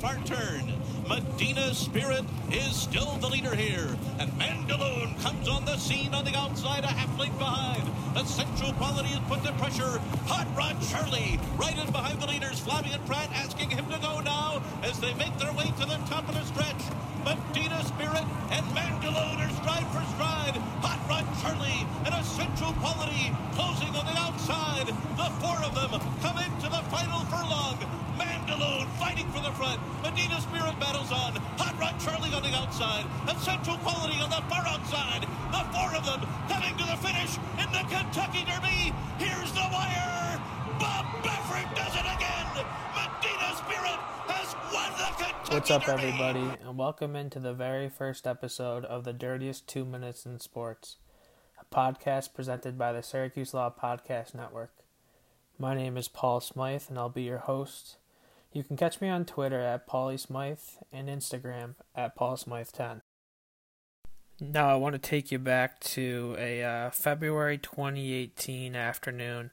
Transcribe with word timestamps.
Far 0.00 0.14
turn. 0.24 0.72
Medina 1.08 1.74
Spirit 1.74 2.24
is 2.52 2.76
still 2.76 3.18
the 3.18 3.26
leader 3.26 3.56
here. 3.56 3.96
And 4.20 4.30
Mandaloun 4.38 5.20
comes 5.20 5.48
on 5.48 5.64
the 5.64 5.76
scene 5.76 6.14
on 6.14 6.24
the 6.24 6.36
outside, 6.36 6.84
a 6.84 6.86
half 6.86 7.18
length 7.18 7.36
behind. 7.36 7.82
Essential 8.14 8.72
quality 8.74 9.08
is 9.08 9.18
put 9.26 9.42
to 9.42 9.52
pressure. 9.54 9.98
Hot 10.30 10.46
Rod 10.54 10.78
Charlie 10.86 11.40
right 11.58 11.76
in 11.76 11.90
behind 11.90 12.22
the 12.22 12.28
leaders. 12.28 12.60
Flavien 12.60 13.04
Prat 13.06 13.28
asking 13.34 13.70
him 13.70 13.90
to 13.90 13.98
go 13.98 14.20
now 14.20 14.62
as 14.84 15.00
they 15.00 15.12
make 15.14 15.36
their 15.38 15.52
way 15.54 15.66
to 15.66 15.84
the 15.84 15.98
top 16.06 16.28
of 16.28 16.34
the 16.34 16.44
stretch. 16.46 16.82
Medina 17.26 17.82
Spirit 17.82 18.22
and 18.54 18.62
Mandaloun 18.70 19.42
are 19.42 19.54
stride 19.58 19.88
for 19.90 20.06
stride. 20.14 20.54
Hot 20.86 21.02
Rod 21.10 21.26
Charlie 21.42 21.82
and 22.06 22.14
Essential 22.14 22.70
Quality 22.78 23.34
closing 23.58 23.90
on 23.98 24.06
the 24.06 24.14
outside. 24.14 24.86
The 25.18 25.28
four 25.42 25.58
of 25.66 25.74
them 25.74 25.90
come 26.22 26.38
into 26.38 26.70
the 26.70 26.86
final 26.86 27.26
furlong. 27.26 28.07
Mandaloun 28.48 28.88
fighting 28.96 29.28
for 29.28 29.40
the 29.40 29.52
front. 29.52 29.78
Medina 30.02 30.40
Spirit 30.40 30.72
battles 30.80 31.12
on. 31.12 31.36
Hot 31.60 31.76
Rod 31.76 32.00
Charlie 32.00 32.32
on 32.32 32.42
the 32.42 32.56
outside. 32.56 33.04
Essential 33.28 33.76
Quality 33.84 34.16
on 34.24 34.30
the 34.32 34.40
far 34.48 34.64
outside. 34.64 35.28
The 35.52 35.64
four 35.68 35.92
of 35.92 36.04
them 36.08 36.24
coming 36.48 36.72
to 36.80 36.84
the 36.88 36.96
finish 36.96 37.36
in 37.60 37.68
the 37.76 37.84
Kentucky 37.92 38.48
Derby. 38.48 38.96
Here's 39.20 39.52
the 39.52 39.68
wire. 39.68 40.40
Bob 40.80 41.04
Baffert 41.20 41.68
does 41.76 41.92
it 41.92 42.08
again. 42.08 42.48
Medina 42.96 43.52
Spirit 43.60 44.00
has 44.32 44.56
won 44.72 44.90
the 44.96 45.10
Kentucky 45.20 45.52
What's 45.52 45.70
up, 45.70 45.84
Derby. 45.84 46.08
everybody, 46.08 46.48
and 46.64 46.78
welcome 46.78 47.14
into 47.16 47.40
the 47.40 47.52
very 47.52 47.90
first 47.90 48.26
episode 48.26 48.86
of 48.86 49.04
the 49.04 49.12
Dirtiest 49.12 49.68
Two 49.68 49.84
Minutes 49.84 50.24
in 50.24 50.40
Sports, 50.40 50.96
a 51.60 51.66
podcast 51.68 52.32
presented 52.32 52.78
by 52.78 52.94
the 52.94 53.02
Syracuse 53.02 53.52
Law 53.52 53.68
Podcast 53.68 54.34
Network. 54.34 54.72
My 55.58 55.74
name 55.74 55.98
is 55.98 56.08
Paul 56.08 56.40
Smythe, 56.40 56.84
and 56.88 56.98
I'll 56.98 57.10
be 57.10 57.24
your 57.24 57.44
host. 57.44 57.97
You 58.52 58.64
can 58.64 58.76
catch 58.76 59.00
me 59.00 59.08
on 59.08 59.24
Twitter 59.24 59.60
at 59.60 59.86
Paulie 59.86 60.18
Smythe 60.18 60.58
and 60.90 61.08
Instagram 61.08 61.74
at 61.94 62.16
Paul 62.16 62.36
Smythe10. 62.36 63.02
Now, 64.40 64.68
I 64.68 64.76
want 64.76 64.94
to 64.94 64.98
take 64.98 65.32
you 65.32 65.38
back 65.38 65.80
to 65.80 66.36
a 66.38 66.62
uh, 66.62 66.90
February 66.90 67.58
2018 67.58 68.76
afternoon. 68.76 69.50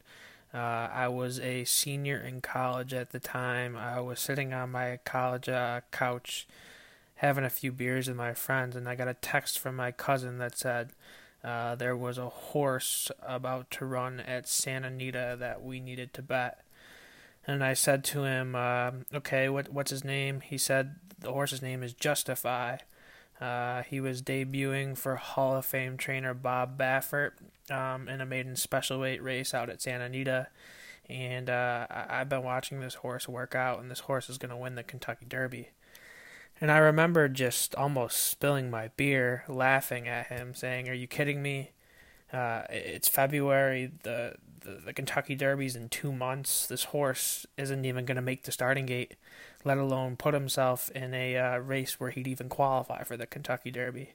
Uh, 0.53 0.87
I 0.93 1.07
was 1.09 1.39
a 1.39 1.65
senior 1.65 2.17
in 2.17 2.39
college 2.39 2.93
at 2.93 3.11
the 3.11 3.19
time. 3.19 3.75
I 3.75 3.99
was 3.99 4.19
sitting 4.19 4.53
on 4.53 4.71
my 4.71 4.99
college 5.03 5.49
uh, 5.49 5.81
couch 5.91 6.47
having 7.15 7.43
a 7.43 7.49
few 7.49 7.71
beers 7.71 8.07
with 8.07 8.17
my 8.17 8.33
friends, 8.33 8.75
and 8.75 8.87
I 8.87 8.95
got 8.95 9.07
a 9.07 9.15
text 9.15 9.59
from 9.59 9.75
my 9.75 9.91
cousin 9.91 10.37
that 10.37 10.57
said 10.57 10.91
uh, 11.43 11.75
there 11.75 11.97
was 11.97 12.17
a 12.17 12.29
horse 12.29 13.11
about 13.21 13.71
to 13.71 13.85
run 13.85 14.19
at 14.19 14.47
Santa 14.47 14.87
Anita 14.87 15.35
that 15.39 15.63
we 15.63 15.79
needed 15.79 16.13
to 16.13 16.21
bet. 16.21 16.64
And 17.47 17.63
I 17.63 17.73
said 17.73 18.03
to 18.05 18.23
him, 18.23 18.55
uh, 18.55 18.91
"Okay, 19.13 19.49
what 19.49 19.69
what's 19.69 19.91
his 19.91 20.03
name?" 20.03 20.41
He 20.41 20.57
said 20.57 20.95
the 21.19 21.31
horse's 21.31 21.61
name 21.61 21.83
is 21.83 21.93
Justify. 21.93 22.77
Uh, 23.39 23.83
he 23.83 23.99
was 23.99 24.21
debuting 24.21 24.97
for 24.97 25.15
Hall 25.17 25.55
of 25.57 25.65
Fame 25.65 25.97
trainer 25.97 26.33
Bob 26.33 26.77
Baffert 26.77 27.31
um, 27.69 28.07
in 28.07 28.21
a 28.21 28.25
maiden 28.25 28.55
special 28.55 28.99
weight 28.99 29.21
race 29.21 29.53
out 29.53 29.69
at 29.69 29.81
Santa 29.81 30.05
Anita. 30.05 30.47
And 31.09 31.49
uh, 31.49 31.85
I- 31.89 32.21
I've 32.21 32.29
been 32.29 32.43
watching 32.43 32.79
this 32.79 32.95
horse 32.95 33.27
work 33.27 33.53
out, 33.53 33.79
and 33.79 33.91
this 33.91 34.01
horse 34.01 34.29
is 34.29 34.37
going 34.37 34.49
to 34.51 34.57
win 34.57 34.75
the 34.75 34.83
Kentucky 34.83 35.25
Derby. 35.27 35.69
And 36.61 36.71
I 36.71 36.77
remember 36.77 37.27
just 37.27 37.75
almost 37.75 38.17
spilling 38.17 38.69
my 38.69 38.87
beer, 38.95 39.43
laughing 39.47 40.07
at 40.07 40.27
him, 40.27 40.53
saying, 40.55 40.87
Are 40.89 40.93
you 40.93 41.05
kidding 41.07 41.41
me? 41.41 41.71
Uh, 42.31 42.63
it's 42.69 43.09
February. 43.09 43.91
The, 44.03 44.35
the, 44.65 44.81
the 44.85 44.93
Kentucky 44.93 45.35
Derby's 45.35 45.75
in 45.75 45.89
two 45.89 46.11
months. 46.11 46.67
This 46.67 46.85
horse 46.85 47.45
isn't 47.57 47.85
even 47.85 48.05
going 48.05 48.15
to 48.15 48.21
make 48.21 48.43
the 48.43 48.51
starting 48.51 48.85
gate 48.85 49.15
let 49.65 49.77
alone 49.79 50.15
put 50.15 50.33
himself 50.33 50.89
in 50.91 51.13
a 51.13 51.37
uh, 51.37 51.57
race 51.57 51.99
where 51.99 52.11
he'd 52.11 52.27
even 52.27 52.47
qualify 52.47 53.03
for 53.03 53.17
the 53.17 53.25
Kentucky 53.25 53.71
Derby. 53.71 54.13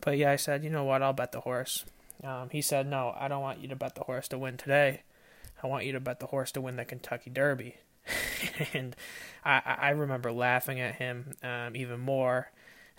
But 0.00 0.16
yeah, 0.16 0.32
I 0.32 0.36
said, 0.36 0.64
you 0.64 0.70
know 0.70 0.84
what, 0.84 1.02
I'll 1.02 1.12
bet 1.12 1.32
the 1.32 1.40
horse. 1.40 1.84
Um, 2.24 2.48
he 2.50 2.62
said, 2.62 2.86
no, 2.86 3.14
I 3.18 3.28
don't 3.28 3.42
want 3.42 3.60
you 3.60 3.68
to 3.68 3.76
bet 3.76 3.94
the 3.94 4.04
horse 4.04 4.26
to 4.28 4.38
win 4.38 4.56
today. 4.56 5.02
I 5.62 5.66
want 5.66 5.84
you 5.84 5.92
to 5.92 6.00
bet 6.00 6.18
the 6.18 6.26
horse 6.26 6.50
to 6.52 6.60
win 6.62 6.76
the 6.76 6.86
Kentucky 6.86 7.28
Derby. 7.30 7.76
and 8.74 8.96
I, 9.44 9.60
I 9.66 9.90
remember 9.90 10.32
laughing 10.32 10.80
at 10.80 10.94
him 10.94 11.34
um, 11.42 11.76
even 11.76 12.00
more. 12.00 12.50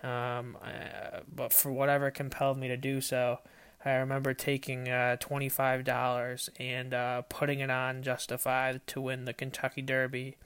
Um, 0.03 0.57
uh, 0.63 1.19
but 1.33 1.51
for 1.51 1.71
whatever 1.71 2.11
compelled 2.11 2.59
me 2.59 2.67
to 2.67 2.77
do 2.77 3.01
so, 3.01 3.39
I 3.83 3.93
remember 3.93 4.33
taking 4.33 4.89
uh, 4.89 5.17
$25 5.19 6.49
and 6.59 6.93
uh, 6.93 7.21
putting 7.23 7.59
it 7.59 7.71
on 7.71 8.03
Justified 8.03 8.85
to 8.87 9.01
win 9.01 9.25
the 9.25 9.33
Kentucky 9.33 9.81
Derby 9.81 10.37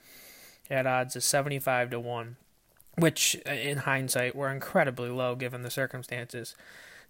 at 0.70 0.86
odds 0.86 1.16
of 1.16 1.22
75 1.22 1.90
to 1.90 2.00
1, 2.00 2.36
which 2.96 3.34
in 3.46 3.78
hindsight 3.78 4.34
were 4.34 4.50
incredibly 4.50 5.10
low 5.10 5.34
given 5.34 5.62
the 5.62 5.70
circumstances. 5.70 6.54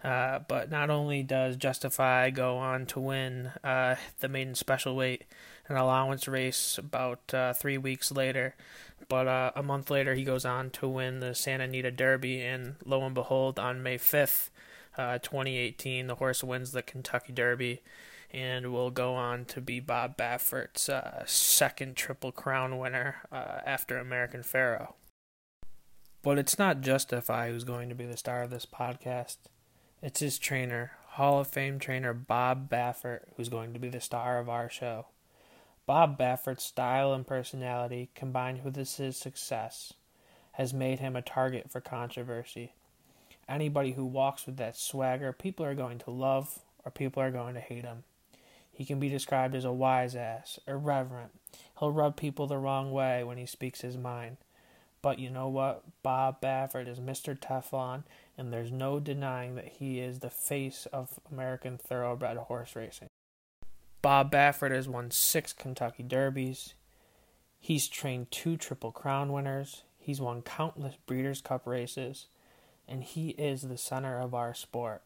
Uh, 0.05 0.41
but 0.47 0.71
not 0.71 0.91
only 0.91 1.23
does 1.23 1.57
Justify 1.57 2.31
go 2.31 2.59
on 2.59 2.87
to 2.87 3.01
win 3.01 3.53
uh, 3.65 3.97
the 4.21 4.29
maiden 4.29 4.55
special 4.55 4.95
weight 4.95 5.25
and 5.69 5.79
allowance 5.79 6.29
race 6.29 6.77
about 6.79 7.33
uh, 7.33 7.53
three 7.55 7.79
weeks 7.79 8.13
later, 8.13 8.55
but 9.09 9.27
uh, 9.27 9.53
a 9.57 9.63
month 9.63 9.91
later 9.91 10.15
he 10.15 10.23
goes 10.23 10.45
on 10.45 10.71
to 10.71 10.89
win 10.89 11.21
the 11.21 11.35
Santa 11.35 11.65
Anita 11.65 11.91
Derby, 11.91 12.43
and 12.43 12.77
lo 12.85 13.05
and 13.05 13.15
behold, 13.15 13.59
on 13.59 13.83
May 13.83 13.97
5th, 13.97 14.51
uh, 14.97 15.19
2018, 15.19 16.07
the 16.07 16.17
horse 16.17 16.43
wins 16.43 16.73
the 16.73 16.83
Kentucky 16.83 17.33
Derby 17.33 17.83
and 18.31 18.73
will 18.73 18.91
go 18.91 19.15
on 19.15 19.45
to 19.47 19.61
be 19.61 19.81
Bob 19.81 20.17
Baffert's 20.17 20.89
uh, 20.89 21.23
second 21.27 21.97
Triple 21.97 22.33
Crown 22.33 22.79
winner 22.79 23.17
uh, 23.31 23.61
after 23.65 23.99
American 23.99 24.43
Pharoah. 24.43 24.95
But 26.23 26.39
it's 26.39 26.59
not 26.59 26.81
Justify 26.81 27.51
who's 27.51 27.65
going 27.65 27.89
to 27.89 27.95
be 27.95 28.05
the 28.05 28.17
star 28.17 28.43
of 28.43 28.51
this 28.51 28.67
podcast. 28.67 29.37
It's 30.03 30.21
his 30.21 30.39
trainer, 30.39 30.93
Hall 31.11 31.41
of 31.41 31.47
Fame 31.47 31.79
trainer 31.79 32.13
Bob 32.13 32.69
Baffert, 32.69 33.21
who's 33.37 33.49
going 33.49 33.73
to 33.73 33.79
be 33.79 33.89
the 33.89 34.01
star 34.01 34.39
of 34.39 34.49
our 34.49 34.69
show. 34.69 35.07
Bob 35.87 36.19
Baffert's 36.19 36.65
style 36.65 37.15
and 37.15 37.27
personality, 37.27 38.11
combined 38.15 38.65
with 38.65 38.75
his 38.75 39.17
success, 39.17 39.93
has 40.53 40.75
made 40.75 40.99
him 40.99 41.15
a 41.15 41.23
target 41.23 41.71
for 41.71 41.81
controversy. 41.81 42.73
Anybody 43.49 43.93
who 43.93 44.05
walks 44.05 44.47
with 44.47 44.57
that 44.57 44.77
swagger, 44.77 45.33
people 45.33 45.65
are 45.65 45.75
going 45.75 45.99
to 46.01 46.11
love 46.11 46.61
or 46.85 46.91
people 46.91 47.23
are 47.23 47.31
going 47.31 47.55
to 47.55 47.61
hate 47.61 47.85
him. 47.85 48.05
He 48.73 48.85
can 48.85 49.01
be 49.01 49.09
described 49.09 49.55
as 49.55 49.65
a 49.65 49.73
wise 49.73 50.15
ass, 50.15 50.59
irreverent. 50.67 51.33
He'll 51.79 51.93
rub 51.93 52.17
people 52.17 52.47
the 52.47 52.59
wrong 52.59 52.93
way 52.93 53.25
when 53.25 53.39
he 53.39 53.47
speaks 53.47 53.81
his 53.81 53.97
mind. 53.97 54.37
But 55.01 55.19
you 55.19 55.31
know 55.31 55.49
what? 55.49 55.83
Bob 56.03 56.41
Baffert 56.41 56.89
is 56.89 56.99
Mr. 56.99 57.39
Teflon, 57.39 58.03
and 58.37 58.53
there's 58.53 58.73
no 58.73 58.99
denying 58.99 59.55
that 59.55 59.69
he 59.79 60.01
is 60.01 60.19
the 60.19 60.31
face 60.31 60.87
of 60.93 61.21
American 61.31 61.79
thoroughbred 61.79 62.37
horse 62.37 62.75
racing. 62.77 63.09
Bob 64.03 64.31
Baffert 64.31 64.73
has 64.73 64.89
won 64.89 65.11
six 65.11 65.53
Kentucky 65.53 66.03
Derbies. 66.03 66.75
He's 67.59 67.89
trained 67.89 68.31
two 68.31 68.57
Triple 68.57 68.93
Crown 68.93 69.33
winners. 69.33 69.83
He's 69.99 70.21
won 70.21 70.43
countless 70.43 70.97
Breeders' 71.07 71.41
Cup 71.41 71.67
races. 71.67 72.27
And 72.89 73.03
he 73.03 73.31
is 73.31 73.63
the 73.63 73.79
center 73.79 74.19
of 74.19 74.35
our 74.35 74.55
sport. 74.55 75.03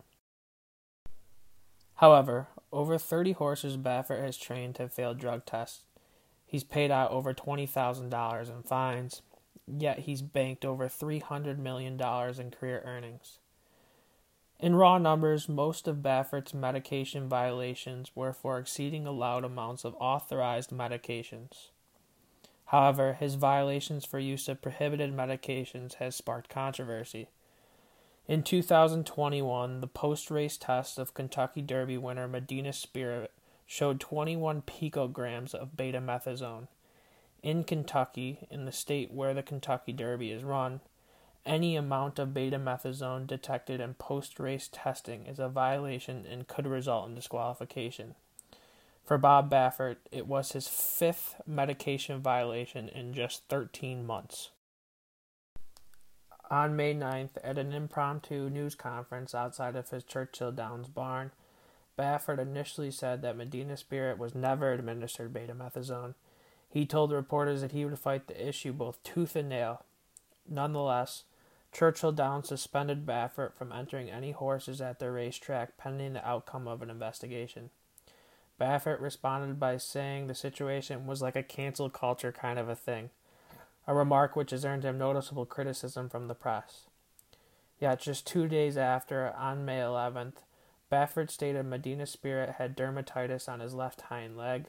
However, 1.97 2.49
over 2.73 2.99
30 2.99 3.33
horses 3.33 3.77
Baffert 3.77 4.23
has 4.23 4.37
trained 4.37 4.79
have 4.79 4.93
failed 4.93 5.19
drug 5.19 5.45
tests. 5.45 5.85
He's 6.47 6.65
paid 6.65 6.91
out 6.91 7.11
over 7.11 7.33
$20,000 7.35 8.51
in 8.51 8.63
fines, 8.63 9.23
yet 9.67 10.01
he's 10.01 10.23
banked 10.23 10.65
over 10.65 10.89
$300 10.89 11.59
million 11.59 11.93
in 11.93 12.51
career 12.51 12.83
earnings. 12.85 13.39
In 14.59 14.77
raw 14.77 14.99
numbers, 14.99 15.49
most 15.49 15.89
of 15.89 15.99
Baffert's 16.03 16.53
medication 16.53 17.29
violations 17.29 18.11
were 18.15 18.33
for 18.33 18.59
exceeding 18.59 19.07
allowed 19.07 19.45
amounts 19.45 19.85
of 19.85 19.95
authorized 19.99 20.71
medications. 20.71 21.69
However, 22.67 23.15
his 23.15 23.37
violations 23.37 24.05
for 24.05 24.19
use 24.19 24.49
of 24.49 24.61
prohibited 24.61 25.17
medications 25.17 25.95
has 25.95 26.15
sparked 26.15 26.51
controversy. 26.51 27.29
In 28.29 28.43
2021, 28.43 29.81
the 29.81 29.87
post 29.87 30.31
race 30.31 30.57
test 30.57 30.99
of 30.99 31.15
Kentucky 31.15 31.63
Derby 31.63 31.99
winner 31.99 32.29
Medina 32.29 32.73
Spirit 32.73 33.33
showed 33.67 34.01
21 34.01 34.63
picograms 34.63 35.55
of 35.55 35.77
betamethasone. 35.77 36.69
In 37.43 37.65
Kentucky, 37.65 38.47
in 38.51 38.67
the 38.67 38.73
state 38.73 39.13
where 39.13 39.35
the 39.35 39.43
Kentucky 39.43 39.93
Derby 39.93 40.31
is 40.31 40.45
run, 40.45 40.81
any 41.47 41.75
amount 41.75 42.19
of 42.19 42.29
betamethasone 42.29 43.27
detected 43.27 43.81
in 43.81 43.95
post 43.95 44.39
race 44.39 44.69
testing 44.71 45.27
is 45.27 45.39
a 45.39 45.49
violation 45.49 46.27
and 46.31 46.47
could 46.47 46.67
result 46.67 47.09
in 47.09 47.15
disqualification. 47.15 48.15
For 49.05 49.19
Bob 49.19 49.51
Baffert, 49.51 49.97
it 50.13 50.27
was 50.27 50.53
his 50.53 50.69
fifth 50.69 51.41
medication 51.47 52.21
violation 52.21 52.89
in 52.89 53.13
just 53.13 53.43
13 53.49 54.07
months. 54.07 54.51
On 56.51 56.75
May 56.75 56.95
9th, 56.95 57.37
at 57.45 57.59
an 57.59 57.73
impromptu 57.73 58.51
news 58.51 58.75
conference 58.75 59.35
outside 59.35 59.77
of 59.77 59.89
his 59.91 60.03
Churchill 60.03 60.51
Downs 60.51 60.89
barn, 60.89 61.31
Baffert 61.97 62.41
initially 62.41 62.91
said 62.91 63.23
that 63.23 63.37
Medina 63.37 63.77
Spirit 63.77 64.19
was 64.19 64.35
never 64.35 64.73
administered 64.73 65.33
betamethasone. 65.33 66.15
He 66.69 66.87
told 66.87 67.13
reporters 67.13 67.61
that 67.61 67.73
he 67.73 67.85
would 67.85 67.99
fight 67.99 68.27
the 68.27 68.49
issue 68.49 68.73
both 68.73 69.03
tooth 69.03 69.37
and 69.37 69.49
nail, 69.49 69.85
Nonetheless, 70.49 71.25
Churchill 71.73 72.11
Downs 72.11 72.49
suspended 72.49 73.07
Baffert 73.07 73.55
from 73.55 73.71
entering 73.71 74.11
any 74.11 74.33
horses 74.33 74.81
at 74.81 74.99
their 74.99 75.13
racetrack 75.13 75.77
pending 75.77 76.15
the 76.15 76.29
outcome 76.29 76.67
of 76.67 76.83
an 76.83 76.91
investigation. 76.91 77.71
Baffert 78.61 79.01
responded 79.01 79.61
by 79.61 79.77
saying 79.77 80.27
the 80.27 80.35
situation 80.35 81.07
was 81.07 81.23
like 81.23 81.37
a 81.37 81.43
cancel 81.43 81.89
culture 81.89 82.33
kind 82.33 82.59
of 82.59 82.69
a 82.69 82.75
thing, 82.75 83.11
a 83.91 83.95
remark 83.95 84.37
which 84.37 84.53
has 84.53 84.65
earned 84.65 84.85
him 84.85 84.97
noticeable 84.97 85.45
criticism 85.45 86.09
from 86.09 86.29
the 86.29 86.35
press. 86.35 86.87
Yet, 87.81 88.01
just 88.01 88.25
two 88.25 88.47
days 88.47 88.77
after, 88.77 89.35
on 89.37 89.65
May 89.65 89.81
11th, 89.81 90.45
Baffert 90.93 91.29
stated 91.29 91.65
Medina 91.65 92.07
Spirit 92.07 92.51
had 92.51 92.77
dermatitis 92.77 93.49
on 93.49 93.59
his 93.59 93.75
left 93.75 94.03
hind 94.03 94.37
leg, 94.37 94.67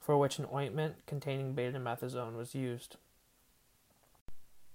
for 0.00 0.16
which 0.16 0.38
an 0.38 0.46
ointment 0.50 0.94
containing 1.06 1.54
betamethasone 1.54 2.38
was 2.38 2.54
used. 2.54 2.96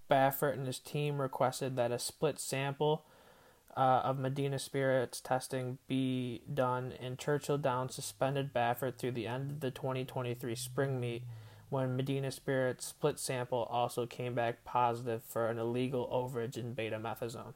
Baffert 0.07 0.53
and 0.53 0.67
his 0.67 0.77
team 0.77 1.19
requested 1.19 1.75
that 1.75 1.91
a 1.91 1.97
split 1.97 2.39
sample 2.39 3.05
uh, 3.75 4.01
of 4.03 4.19
Medina 4.19 4.59
Spirit's 4.59 5.19
testing 5.19 5.79
be 5.87 6.43
done, 6.53 6.93
and 7.01 7.17
Churchill 7.17 7.57
Downs 7.57 7.95
suspended 7.95 8.53
Baffert 8.53 8.97
through 8.99 9.13
the 9.13 9.25
end 9.25 9.49
of 9.49 9.59
the 9.61 9.71
2023 9.71 10.53
spring 10.53 10.99
meet 10.99 11.23
when 11.69 11.95
Medina 11.95 12.31
Spirit's 12.31 12.85
split 12.85 13.19
sample 13.19 13.67
also 13.69 14.05
came 14.05 14.33
back 14.33 14.63
positive 14.63 15.23
for 15.23 15.47
an 15.47 15.59
illegal 15.59 16.07
overage 16.11 16.57
in 16.57 16.75
betamethasone. 16.75 17.53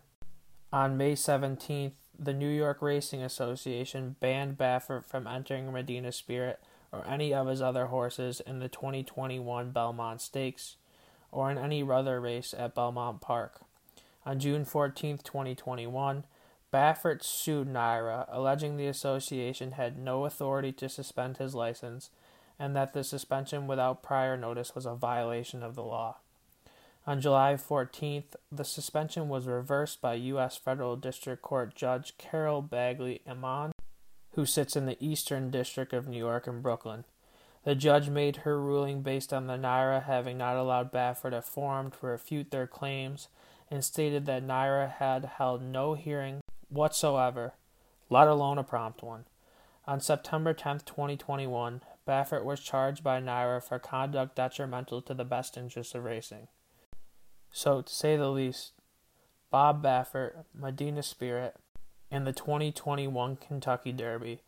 On 0.72 0.98
May 0.98 1.14
17th, 1.14 1.94
the 2.18 2.34
New 2.34 2.50
York 2.50 2.82
Racing 2.82 3.22
Association 3.22 4.16
banned 4.20 4.58
Baffert 4.58 5.06
from 5.06 5.28
entering 5.28 5.72
Medina 5.72 6.12
Spirit 6.12 6.60
or 6.92 7.06
any 7.08 7.34
of 7.34 7.48
his 7.48 7.62
other 7.62 7.88
horses 7.88 8.40
in 8.40 8.60
the 8.60 8.70
2021 8.70 9.72
Belmont 9.72 10.22
Stakes 10.22 10.78
or 11.32 11.50
in 11.50 11.58
any 11.58 11.82
other 11.82 12.22
race 12.22 12.54
at 12.58 12.76
Belmont 12.76 13.20
Park. 13.20 13.62
On 14.26 14.40
June 14.40 14.64
14, 14.64 15.18
2021, 15.18 16.24
Baffert 16.72 17.24
sued 17.24 17.68
NYRA, 17.68 18.26
alleging 18.30 18.78
the 18.78 18.88
association 18.88 19.72
had 19.72 19.98
no 19.98 20.26
authority 20.26 20.72
to 20.72 20.90
suspend 20.90 21.38
his 21.38 21.54
license 21.54 22.10
and 22.60 22.76
that 22.76 22.94
the 22.94 23.04
suspension 23.04 23.68
without 23.68 24.04
prior 24.04 24.38
notice 24.38 24.76
was 24.76 24.86
a 24.86 24.96
violation 24.96 25.64
of 25.64 25.76
the 25.76 25.84
law. 25.84 26.18
On 27.06 27.20
July 27.20 27.56
14th, 27.56 28.36
the 28.50 28.64
suspension 28.64 29.28
was 29.28 29.46
reversed 29.46 30.00
by 30.02 30.14
U.S. 30.14 30.56
Federal 30.56 30.96
District 30.96 31.42
Court 31.42 31.76
Judge 31.76 32.18
Carol 32.18 32.62
Bagley 32.62 33.22
Amon, 33.28 33.74
who 34.36 34.46
sits 34.46 34.78
in 34.78 34.86
the 34.86 35.04
Eastern 35.04 35.52
District 35.52 35.92
of 35.92 36.08
New 36.08 36.18
York 36.18 36.48
in 36.48 36.62
Brooklyn. 36.62 37.04
The 37.66 37.76
judge 37.76 38.10
made 38.10 38.38
her 38.38 38.60
ruling 38.60 39.02
based 39.02 39.34
on 39.34 39.48
the 39.48 39.58
NYRA 39.58 40.04
having 40.04 40.38
not 40.38 40.56
allowed 40.56 40.92
Baffert 40.92 41.34
a 41.34 41.42
forum 41.42 41.92
to 41.92 42.06
refute 42.06 42.52
their 42.52 42.68
claims 42.68 43.28
and 43.70 43.84
stated 43.84 44.26
that 44.26 44.46
NYRA 44.46 44.94
had 44.94 45.26
held 45.38 45.62
no 45.62 45.94
hearing 45.94 46.42
whatsoever, 46.70 47.54
let 48.10 48.28
alone 48.28 48.58
a 48.58 48.64
prompt 48.64 49.02
one. 49.02 49.26
On 49.86 50.00
September 50.00 50.54
10, 50.54 50.80
2021, 50.86 51.82
Baffert 52.08 52.44
was 52.44 52.60
charged 52.60 53.04
by 53.04 53.20
NYRA 53.20 53.64
for 53.64 53.80
conduct 53.80 54.36
detrimental 54.36 55.02
to 55.04 55.14
the 55.14 55.26
best 55.26 55.58
interests 55.58 55.96
of 55.96 56.04
racing. 56.04 56.48
So, 57.52 57.82
to 57.82 57.94
say 57.94 58.18
the 58.18 58.30
least, 58.30 58.74
Bob 59.52 59.84
Baffert, 59.84 60.46
Medina 60.54 61.04
Spirit, 61.04 61.56
and 62.10 62.28
the 62.28 62.34
2021 62.34 63.36
Kentucky 63.38 63.92
Derby 63.92 64.42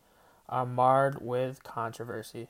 are 0.48 0.66
marred 0.66 1.20
with 1.20 1.62
controversy. 1.62 2.48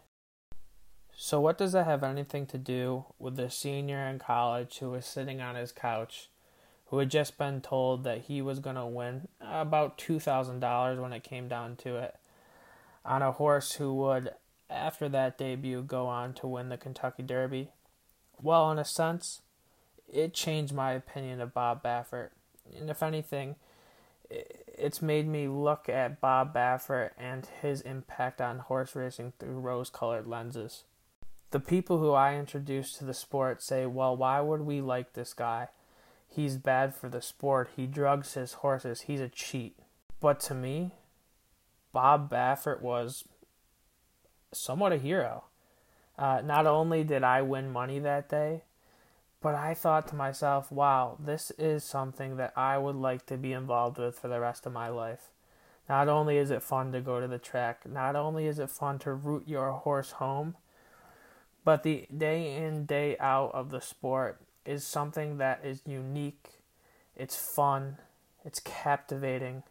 So, 1.15 1.41
what 1.41 1.57
does 1.57 1.73
that 1.73 1.87
have 1.87 2.03
anything 2.03 2.47
to 2.47 2.59
do 2.59 3.07
with 3.19 3.37
the 3.37 3.49
senior 3.49 4.07
in 4.07 4.19
college 4.19 4.79
who 4.79 4.91
was 4.91 5.07
sitting 5.07 5.41
on 5.41 5.55
his 5.55 5.73
couch, 5.73 6.29
who 6.87 6.99
had 6.99 7.11
just 7.11 7.39
been 7.39 7.61
told 7.61 8.05
that 8.05 8.23
he 8.23 8.43
was 8.43 8.59
going 8.59 8.77
to 8.77 8.87
win 8.87 9.29
about 9.41 9.99
$2,000 9.99 11.01
when 11.01 11.13
it 11.13 11.23
came 11.23 11.49
down 11.49 11.77
to 11.77 11.97
it, 11.97 12.17
on 13.05 13.23
a 13.23 13.33
horse 13.33 13.73
who 13.73 13.95
would, 13.95 14.31
after 14.71 15.09
that 15.09 15.39
debut, 15.39 15.83
go 15.83 16.07
on 16.07 16.35
to 16.35 16.47
win 16.47 16.69
the 16.69 16.77
Kentucky 16.77 17.23
Derby? 17.23 17.71
Well, 18.41 18.71
in 18.71 18.79
a 18.79 18.85
sense, 18.85 19.43
it 20.13 20.35
changed 20.35 20.75
my 20.75 20.93
opinion 20.93 21.41
of 21.41 21.55
Bob 21.55 21.83
Baffert. 21.83 22.31
And 22.79 22.91
if 22.91 23.03
anything, 23.03 23.57
it's 24.31 25.01
made 25.01 25.27
me 25.27 25.49
look 25.49 25.89
at 25.89 26.21
Bob 26.21 26.55
Baffert 26.55 27.11
and 27.19 27.47
his 27.63 27.81
impact 27.83 28.41
on 28.41 28.59
horse 28.59 28.95
racing 28.95 29.33
through 29.39 29.61
rose 29.61 29.91
colored 29.91 30.27
lenses 30.27 30.85
the 31.51 31.61
people 31.61 31.99
who 31.99 32.13
I 32.13 32.37
introduce 32.37 32.93
to 32.95 33.05
the 33.05 33.15
sport 33.15 33.63
say, 33.63 33.87
well, 33.87 34.17
why 34.17 34.41
would 34.41 34.63
we 34.63 34.81
like 34.81 35.13
this 35.13 35.33
guy? 35.33 35.69
He's 36.29 36.57
bad 36.57 36.95
for 36.95 37.09
the 37.09 37.23
sport. 37.23 37.71
He 37.77 37.87
drugs 37.87 38.35
his 38.35 38.55
horses. 38.55 39.03
He's 39.03 39.21
a 39.21 39.29
cheat. 39.29 39.79
But 40.21 40.41
to 40.41 40.55
me, 40.55 40.91
Bob 41.93 42.31
Baffert 42.31 42.83
was 42.83 43.25
somewhat 44.53 44.93
a 44.93 44.99
hero. 44.99 45.45
Uh, 46.19 46.41
not 46.45 46.67
only 46.67 47.05
did 47.05 47.23
I 47.23 47.43
win 47.43 47.73
money 47.73 47.99
that 47.99 48.29
day, 48.29 48.63
but 49.43 49.55
I 49.55 49.75
thought 49.75 50.09
to 50.09 50.17
myself, 50.17 50.73
wow, 50.73 51.17
this 51.21 51.53
is 51.59 51.85
something 51.85 52.37
that 52.37 52.53
I 52.57 52.79
would 52.79 52.97
like 52.97 53.27
to 53.27 53.37
be 53.37 53.53
involved 53.53 53.99
with 53.99 54.19
for 54.19 54.29
the 54.29 54.41
rest 54.41 54.67
of 54.67 54.73
my 54.73 54.89
life. 54.89 55.31
Not 55.89 56.09
only 56.09 56.37
is 56.37 56.51
it 56.51 56.63
fun 56.63 56.91
to 56.93 57.01
go 57.01 57.21
to 57.21 57.29
the 57.29 57.39
track, 57.39 57.89
not 57.89 58.17
only 58.17 58.47
is 58.47 58.59
it 58.59 58.71
fun 58.71 58.99
to 59.01 59.13
root 59.13 59.45
your 59.47 59.71
horse 59.73 60.13
home, 60.13 60.57
but 61.65 61.83
the 61.83 62.07
day 62.17 62.57
in, 62.57 62.87
day 62.87 63.17
out 63.19 63.53
of 63.53 63.71
the 63.71 63.81
sport 63.81 64.41
is 64.65 64.85
something 64.85 65.39
that 65.39 65.61
is 65.65 65.83
unique, 65.87 66.61
it's 67.15 67.37
fun, 67.37 67.99
it's 68.45 68.61
captivating, 68.61 69.63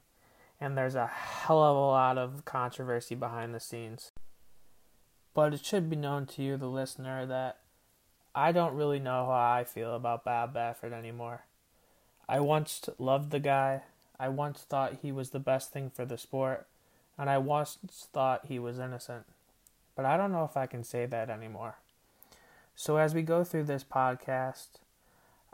and 0.60 0.78
there's 0.78 0.96
a 0.96 1.08
hell 1.08 1.64
of 1.64 1.76
a 1.76 1.80
lot 1.80 2.18
of 2.18 2.46
controversy 2.46 3.16
behind 3.16 3.54
the 3.54 3.60
scenes. 3.60 4.12
But 5.36 5.54
it 5.54 5.64
should 5.66 5.90
be 5.90 5.98
known 5.98 6.26
to 6.28 6.42
you, 6.42 6.58
the 6.58 6.66
listener, 6.66 7.26
that 7.28 7.58
I 8.34 8.52
don't 8.52 8.74
really 8.74 9.00
know 9.00 9.26
how 9.26 9.34
I 9.58 9.66
feel 9.66 9.94
about 9.94 10.24
Bob 10.24 10.56
Baffert 10.56 10.94
anymore. 10.94 11.44
I 12.28 12.40
once 12.40 12.90
loved 12.98 13.32
the 13.32 13.40
guy. 13.40 13.84
I 14.18 14.30
once 14.30 14.62
thought 14.62 15.00
he 15.02 15.12
was 15.12 15.30
the 15.30 15.40
best 15.40 15.72
thing 15.72 15.90
for 15.90 16.06
the 16.06 16.18
sport, 16.18 16.68
and 17.18 17.30
I 17.30 17.38
once 17.38 17.78
thought 18.14 18.48
he 18.48 18.58
was 18.58 18.80
innocent. 18.80 19.26
But 19.94 20.06
I 20.06 20.16
don't 20.16 20.32
know 20.32 20.46
if 20.46 20.56
I 20.56 20.66
can 20.68 20.84
say 20.84 21.06
that 21.06 21.30
anymore. 21.30 21.76
So, 22.76 22.98
as 22.98 23.14
we 23.14 23.22
go 23.22 23.44
through 23.44 23.66
this 23.66 23.84
podcast, 23.84 24.80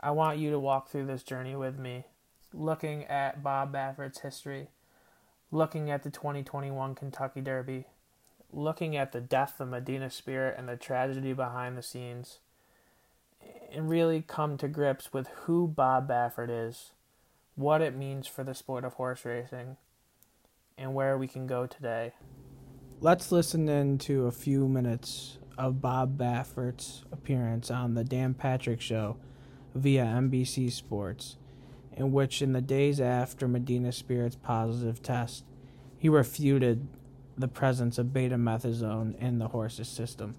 I 0.00 0.12
want 0.12 0.38
you 0.38 0.50
to 0.50 0.58
walk 0.58 0.88
through 0.88 1.06
this 1.06 1.22
journey 1.22 1.56
with 1.56 1.78
me, 1.78 2.06
looking 2.52 3.04
at 3.04 3.42
Bob 3.42 3.72
Baffert's 3.72 4.20
history, 4.20 4.68
looking 5.50 5.90
at 5.90 6.04
the 6.04 6.10
2021 6.10 6.94
Kentucky 6.94 7.40
Derby, 7.40 7.86
looking 8.52 8.96
at 8.96 9.12
the 9.12 9.20
death 9.20 9.60
of 9.60 9.68
Medina 9.68 10.10
Spirit 10.10 10.56
and 10.58 10.68
the 10.68 10.76
tragedy 10.76 11.32
behind 11.32 11.76
the 11.76 11.82
scenes, 11.82 12.38
and 13.72 13.88
really 13.88 14.22
come 14.26 14.56
to 14.58 14.68
grips 14.68 15.12
with 15.12 15.28
who 15.44 15.66
Bob 15.66 16.08
Baffert 16.08 16.50
is, 16.50 16.92
what 17.54 17.80
it 17.80 17.96
means 17.96 18.26
for 18.26 18.44
the 18.44 18.54
sport 18.54 18.84
of 18.84 18.94
horse 18.94 19.24
racing, 19.24 19.76
and 20.76 20.94
where 20.94 21.16
we 21.16 21.26
can 21.26 21.46
go 21.46 21.66
today. 21.66 22.12
Let's 23.00 23.32
listen 23.32 23.68
in 23.68 23.98
to 23.98 24.26
a 24.26 24.32
few 24.32 24.68
minutes 24.68 25.38
of 25.58 25.80
Bob 25.80 26.18
Baffert's 26.18 27.04
appearance 27.10 27.70
on 27.70 27.94
the 27.94 28.04
Dan 28.04 28.34
Patrick 28.34 28.80
Show 28.80 29.16
via 29.74 30.04
NBC 30.04 30.70
Sports, 30.70 31.36
in 31.94 32.12
which, 32.12 32.42
in 32.42 32.52
the 32.52 32.60
days 32.60 33.00
after 33.00 33.48
Medina 33.48 33.92
Spirit's 33.92 34.36
positive 34.36 35.02
test, 35.02 35.44
he 35.98 36.08
refuted 36.08 36.86
the 37.36 37.48
presence 37.48 37.98
of 37.98 38.06
betamethasone 38.06 39.18
in 39.20 39.38
the 39.38 39.48
horse's 39.48 39.88
system. 39.88 40.34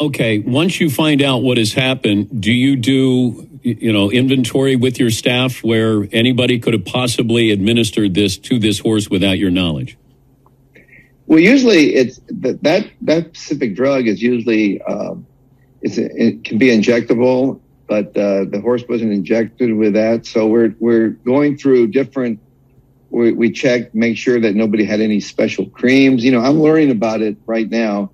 Okay, 0.00 0.38
once 0.38 0.80
you 0.80 0.88
find 0.88 1.20
out 1.20 1.42
what 1.42 1.58
has 1.58 1.74
happened, 1.74 2.40
do 2.40 2.50
you 2.50 2.76
do 2.76 3.46
you 3.62 3.92
know 3.92 4.10
inventory 4.10 4.74
with 4.74 4.98
your 4.98 5.10
staff 5.10 5.62
where 5.62 6.08
anybody 6.10 6.58
could 6.58 6.72
have 6.72 6.86
possibly 6.86 7.50
administered 7.50 8.14
this 8.14 8.38
to 8.38 8.58
this 8.58 8.78
horse 8.78 9.10
without 9.10 9.38
your 9.38 9.50
knowledge? 9.50 9.98
Well, 11.26 11.38
usually 11.38 11.94
it's 11.94 12.18
that 12.28 12.62
that, 12.62 12.90
that 13.02 13.36
specific 13.36 13.76
drug 13.76 14.06
is 14.08 14.22
usually 14.22 14.80
um, 14.82 15.26
it's 15.82 15.98
it 15.98 16.44
can 16.44 16.58
be 16.58 16.68
injectable, 16.68 17.60
but 17.86 18.16
uh, 18.16 18.46
the 18.46 18.60
horse 18.60 18.84
wasn't 18.88 19.12
injected 19.12 19.74
with 19.74 19.92
that. 19.92 20.26
So 20.26 20.46
we're 20.46 20.74
we're 20.80 21.10
going 21.10 21.56
through 21.56 21.88
different. 21.88 22.40
We, 23.10 23.32
we 23.32 23.50
check, 23.50 23.94
make 23.94 24.16
sure 24.16 24.38
that 24.40 24.54
nobody 24.54 24.84
had 24.84 25.00
any 25.00 25.20
special 25.20 25.66
creams. 25.66 26.24
You 26.24 26.32
know, 26.32 26.40
I'm 26.40 26.60
learning 26.60 26.90
about 26.90 27.22
it 27.22 27.36
right 27.46 27.68
now, 27.68 28.10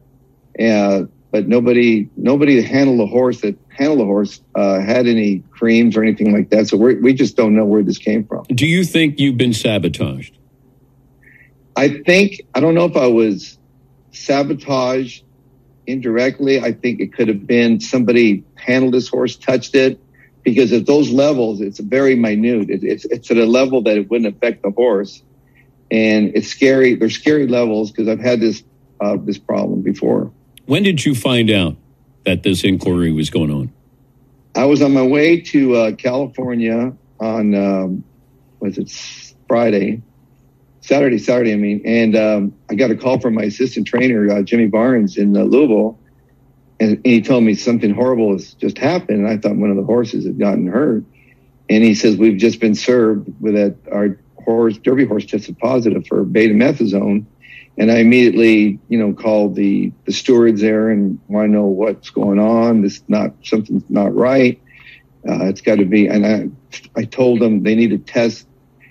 uh, 0.58 1.04
but 1.30 1.48
nobody 1.48 2.08
nobody 2.16 2.56
that 2.56 2.66
handled 2.66 3.00
the 3.00 3.06
horse 3.06 3.42
that 3.42 3.58
handled 3.68 4.00
the 4.00 4.04
horse 4.04 4.40
uh, 4.54 4.80
had 4.80 5.06
any 5.06 5.40
creams 5.50 5.96
or 5.96 6.02
anything 6.02 6.32
like 6.32 6.50
that. 6.50 6.68
So 6.68 6.76
we 6.76 6.94
we 6.94 7.12
just 7.12 7.36
don't 7.36 7.54
know 7.54 7.64
where 7.64 7.82
this 7.82 7.98
came 7.98 8.24
from. 8.24 8.44
Do 8.48 8.66
you 8.66 8.84
think 8.84 9.20
you've 9.20 9.36
been 9.36 9.52
sabotaged? 9.52 10.36
I 11.76 11.88
think 11.88 12.40
I 12.54 12.60
don't 12.60 12.74
know 12.74 12.86
if 12.86 12.96
I 12.96 13.06
was 13.06 13.58
sabotaged 14.12 15.24
indirectly. 15.86 16.60
I 16.60 16.72
think 16.72 17.00
it 17.00 17.12
could 17.12 17.28
have 17.28 17.46
been 17.46 17.80
somebody 17.80 18.44
handled 18.54 18.94
this 18.94 19.08
horse, 19.08 19.36
touched 19.36 19.74
it, 19.74 20.00
because 20.46 20.72
at 20.72 20.86
those 20.86 21.10
levels, 21.10 21.60
it's 21.60 21.80
very 21.80 22.14
minute. 22.14 22.70
It, 22.70 22.84
it's 22.84 23.04
it's 23.06 23.32
at 23.32 23.36
a 23.36 23.44
level 23.44 23.82
that 23.82 23.96
it 23.96 24.08
wouldn't 24.08 24.32
affect 24.32 24.62
the 24.62 24.70
horse, 24.70 25.20
and 25.90 26.30
it's 26.36 26.46
scary. 26.46 26.94
They're 26.94 27.10
scary 27.10 27.48
levels 27.48 27.90
because 27.90 28.06
I've 28.06 28.20
had 28.20 28.40
this 28.40 28.62
uh, 29.00 29.16
this 29.18 29.38
problem 29.38 29.82
before. 29.82 30.30
When 30.66 30.84
did 30.84 31.04
you 31.04 31.16
find 31.16 31.50
out 31.50 31.76
that 32.24 32.44
this 32.44 32.62
inquiry 32.62 33.10
was 33.10 33.28
going 33.28 33.50
on? 33.50 33.72
I 34.54 34.66
was 34.66 34.82
on 34.82 34.94
my 34.94 35.02
way 35.02 35.40
to 35.40 35.74
uh, 35.74 35.92
California 35.96 36.94
on 37.18 37.54
um, 37.56 38.04
was 38.60 38.78
it 38.78 38.88
Friday, 39.48 40.00
Saturday, 40.80 41.18
Saturday. 41.18 41.54
I 41.54 41.56
mean, 41.56 41.82
and 41.84 42.14
um, 42.14 42.54
I 42.70 42.76
got 42.76 42.92
a 42.92 42.96
call 42.96 43.18
from 43.18 43.34
my 43.34 43.42
assistant 43.42 43.88
trainer, 43.88 44.30
uh, 44.30 44.42
Jimmy 44.42 44.68
Barnes 44.68 45.16
in 45.16 45.36
uh, 45.36 45.42
Louisville, 45.42 45.98
and, 46.78 47.00
he 47.04 47.22
told 47.22 47.44
me 47.44 47.54
something 47.54 47.94
horrible 47.94 48.32
has 48.32 48.54
just 48.54 48.78
happened. 48.78 49.18
And 49.20 49.28
I 49.28 49.36
thought 49.36 49.56
one 49.56 49.70
of 49.70 49.76
the 49.76 49.84
horses 49.84 50.26
had 50.26 50.38
gotten 50.38 50.66
hurt, 50.66 51.04
and 51.68 51.84
he 51.84 51.94
says 51.94 52.16
we've 52.16 52.38
just 52.38 52.60
been 52.60 52.74
served 52.74 53.32
with 53.40 53.54
that 53.54 53.76
our 53.92 54.18
horse, 54.44 54.78
Derby 54.78 55.04
horse, 55.04 55.26
tested 55.26 55.58
positive 55.58 56.06
for 56.06 56.24
betamethasone. 56.24 57.26
And 57.78 57.92
I 57.92 57.98
immediately, 57.98 58.78
you 58.88 58.98
know, 58.98 59.12
called 59.12 59.54
the, 59.54 59.92
the 60.06 60.12
stewards 60.12 60.62
there 60.62 60.88
and 60.88 61.18
want 61.28 61.48
to 61.48 61.52
know 61.52 61.66
what's 61.66 62.08
going 62.08 62.38
on. 62.38 62.80
This 62.80 63.02
not 63.08 63.34
something's 63.42 63.84
not 63.90 64.14
right. 64.14 64.60
Uh, 65.28 65.46
it's 65.46 65.60
got 65.60 65.76
to 65.76 65.84
be. 65.84 66.06
And 66.06 66.26
I, 66.26 66.48
I 66.98 67.04
told 67.04 67.40
them 67.40 67.64
they 67.64 67.74
need 67.74 67.90
to 67.90 67.98
test, 67.98 68.46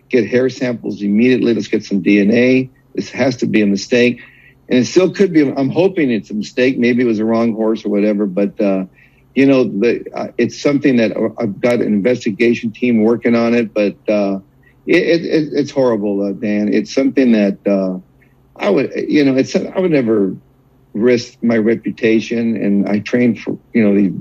get 0.10 0.28
hair 0.28 0.50
samples 0.50 1.02
immediately. 1.02 1.54
Let's 1.54 1.68
get 1.68 1.84
some 1.84 2.04
DNA. 2.04 2.70
This 2.94 3.10
has 3.10 3.38
to 3.38 3.48
be 3.48 3.62
a 3.62 3.68
mistake, 3.68 4.22
and 4.68 4.80
it 4.80 4.86
still 4.86 5.12
could 5.14 5.32
be. 5.34 5.42
I'm 5.42 5.70
hoping 5.70 6.12
it's 6.12 6.32
a 6.32 6.34
mistake. 6.34 6.78
Maybe 6.78 7.04
it 7.04 7.06
was 7.06 7.20
a 7.20 7.26
wrong 7.26 7.54
horse 7.54 7.86
or 7.86 7.90
whatever. 7.90 8.26
But 8.26 8.60
uh, 8.60 8.86
you 9.34 9.46
know, 9.46 9.66
the, 9.66 10.06
uh, 10.14 10.28
it's 10.38 10.60
something 10.60 10.98
that 10.98 11.12
I've 11.38 11.60
got 11.60 11.76
an 11.76 11.82
investigation 11.82 12.72
team 12.72 13.04
working 13.04 13.36
on 13.36 13.54
it. 13.54 13.74
But 13.74 13.98
uh, 14.10 14.40
it, 14.86 15.26
it, 15.26 15.50
it's 15.54 15.72
horrible, 15.72 16.24
uh, 16.24 16.32
Dan. 16.32 16.74
It's 16.74 16.94
something 16.94 17.32
that 17.34 17.58
uh, 17.68 18.00
I 18.56 18.70
would, 18.70 18.92
you 19.08 19.24
know, 19.26 19.36
it's 19.36 19.56
I 19.56 19.80
would 19.80 19.92
never 19.92 20.36
risk 20.94 21.44
my 21.44 21.58
reputation, 21.58 22.56
and 22.56 22.88
I 22.88 23.00
train 23.00 23.36
for 23.36 23.58
you 23.74 23.84
know 23.84 23.96
the 23.96 24.14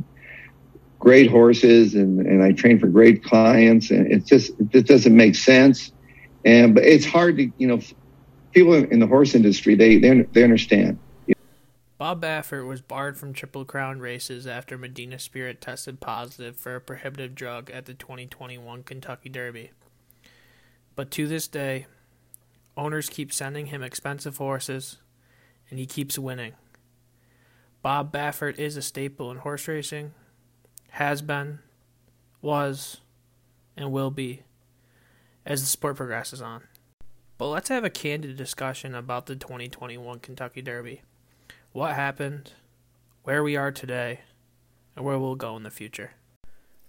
great 1.05 1.31
horses 1.31 1.95
and, 1.95 2.21
and 2.21 2.43
I 2.43 2.53
train 2.53 2.81
for 2.81 2.87
great 2.87 3.23
clients 3.23 3.91
and 3.91 4.11
it's 4.11 4.27
just, 4.27 4.53
it 4.73 4.87
doesn't 4.87 5.15
make 5.15 5.35
sense. 5.35 5.93
And, 6.47 6.75
but 6.75 6.85
it's 6.85 7.05
hard 7.05 7.37
to, 7.37 7.53
you 7.59 7.67
know, 7.67 7.81
people 8.55 8.75
in 8.75 9.01
the 9.01 9.07
horse 9.07 9.35
industry, 9.35 9.75
they, 9.75 9.99
they, 9.99 10.23
they 10.23 10.45
understand. 10.45 10.99
Bob 11.99 12.23
Baffert 12.23 12.67
was 12.67 12.81
barred 12.81 13.17
from 13.17 13.33
Triple 13.33 13.65
Crown 13.65 14.01
races 14.01 14.47
after 14.47 14.77
Medina 14.77 15.19
Spirit 15.19 15.61
tested 15.61 16.01
positive 16.01 16.57
for 16.57 16.75
a 16.75 16.81
prohibitive 16.81 17.35
drug 17.35 17.71
at 17.71 17.87
the 17.87 17.95
2021 17.95 18.83
Kentucky 18.83 19.29
Derby. 19.29 19.71
But 20.97 21.11
to 21.13 21.27
this 21.27 21.49
day, 21.49 21.87
owners 22.77 23.09
keep 23.09 23.33
sending 23.33 23.67
him 23.67 23.83
expensive 23.83 24.37
horses, 24.39 24.99
and 25.71 25.79
he 25.79 25.87
keeps 25.87 26.19
winning. 26.19 26.53
Bob 27.81 28.13
Baffert 28.13 28.59
is 28.59 28.77
a 28.77 28.83
staple 28.83 29.31
in 29.31 29.39
horse 29.39 29.69
racing, 29.69 30.15
has 30.91 31.23
been, 31.23 31.61
was, 32.43 33.01
and 33.77 33.93
will 33.93 34.11
be 34.11 34.43
as 35.47 35.61
the 35.61 35.67
sport 35.67 35.97
progresses 35.97 36.43
on. 36.43 36.63
But 37.37 37.49
let's 37.49 37.69
have 37.69 37.85
a 37.85 37.91
candid 37.91 38.37
discussion 38.37 38.95
about 38.95 39.27
the 39.27 39.37
2021 39.37 40.21
Kentucky 40.21 40.63
Derby. 40.63 41.03
What 41.73 41.95
happened, 41.95 42.53
where 43.23 43.43
we 43.43 43.57
are 43.57 43.73
today, 43.73 44.21
and 44.95 45.05
where 45.05 45.19
we'll 45.19 45.35
go 45.35 45.57
in 45.57 45.65
the 45.65 45.71
future. 45.71 46.13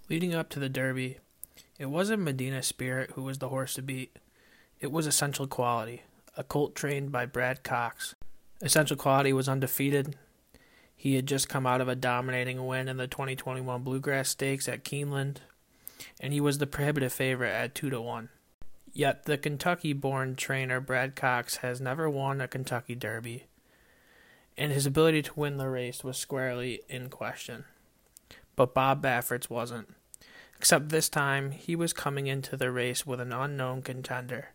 Leading 0.09 0.35
up 0.35 0.49
to 0.49 0.59
the 0.59 0.69
Derby, 0.69 1.17
it 1.79 1.87
wasn't 1.87 2.21
Medina 2.21 2.61
Spirit 2.61 3.11
who 3.11 3.23
was 3.23 3.39
the 3.39 3.49
horse 3.49 3.73
to 3.73 3.81
beat. 3.81 4.19
It 4.79 4.91
was 4.91 5.07
Essential 5.07 5.47
Quality, 5.47 6.03
a 6.37 6.43
colt 6.43 6.75
trained 6.75 7.11
by 7.11 7.25
Brad 7.25 7.63
Cox. 7.63 8.13
Essential 8.61 8.97
Quality 8.97 9.33
was 9.33 9.49
undefeated 9.49 10.15
he 10.95 11.15
had 11.15 11.27
just 11.27 11.49
come 11.49 11.67
out 11.67 11.81
of 11.81 11.87
a 11.87 11.95
dominating 11.95 12.65
win 12.65 12.87
in 12.87 12.97
the 12.97 13.07
2021 13.07 13.83
Bluegrass 13.83 14.29
Stakes 14.29 14.67
at 14.67 14.83
Keeneland, 14.83 15.37
and 16.19 16.33
he 16.33 16.41
was 16.41 16.57
the 16.57 16.65
prohibitive 16.65 17.13
favorite 17.13 17.51
at 17.51 17.75
2 17.75 17.89
to 17.89 18.01
1. 18.01 18.29
Yet 18.97 19.25
the 19.25 19.37
Kentucky 19.37 19.91
born 19.91 20.37
trainer 20.37 20.79
Brad 20.79 21.17
Cox 21.17 21.57
has 21.57 21.81
never 21.81 22.09
won 22.09 22.39
a 22.39 22.47
Kentucky 22.47 22.95
Derby, 22.95 23.43
and 24.57 24.71
his 24.71 24.85
ability 24.85 25.21
to 25.23 25.37
win 25.37 25.57
the 25.57 25.67
race 25.67 26.01
was 26.01 26.17
squarely 26.17 26.79
in 26.87 27.09
question. 27.09 27.65
But 28.55 28.73
Bob 28.73 29.01
Baffert's 29.01 29.49
wasn't. 29.49 29.93
Except 30.57 30.87
this 30.87 31.09
time, 31.09 31.51
he 31.51 31.75
was 31.75 31.91
coming 31.91 32.27
into 32.27 32.55
the 32.55 32.71
race 32.71 33.05
with 33.05 33.19
an 33.19 33.33
unknown 33.33 33.81
contender. 33.81 34.51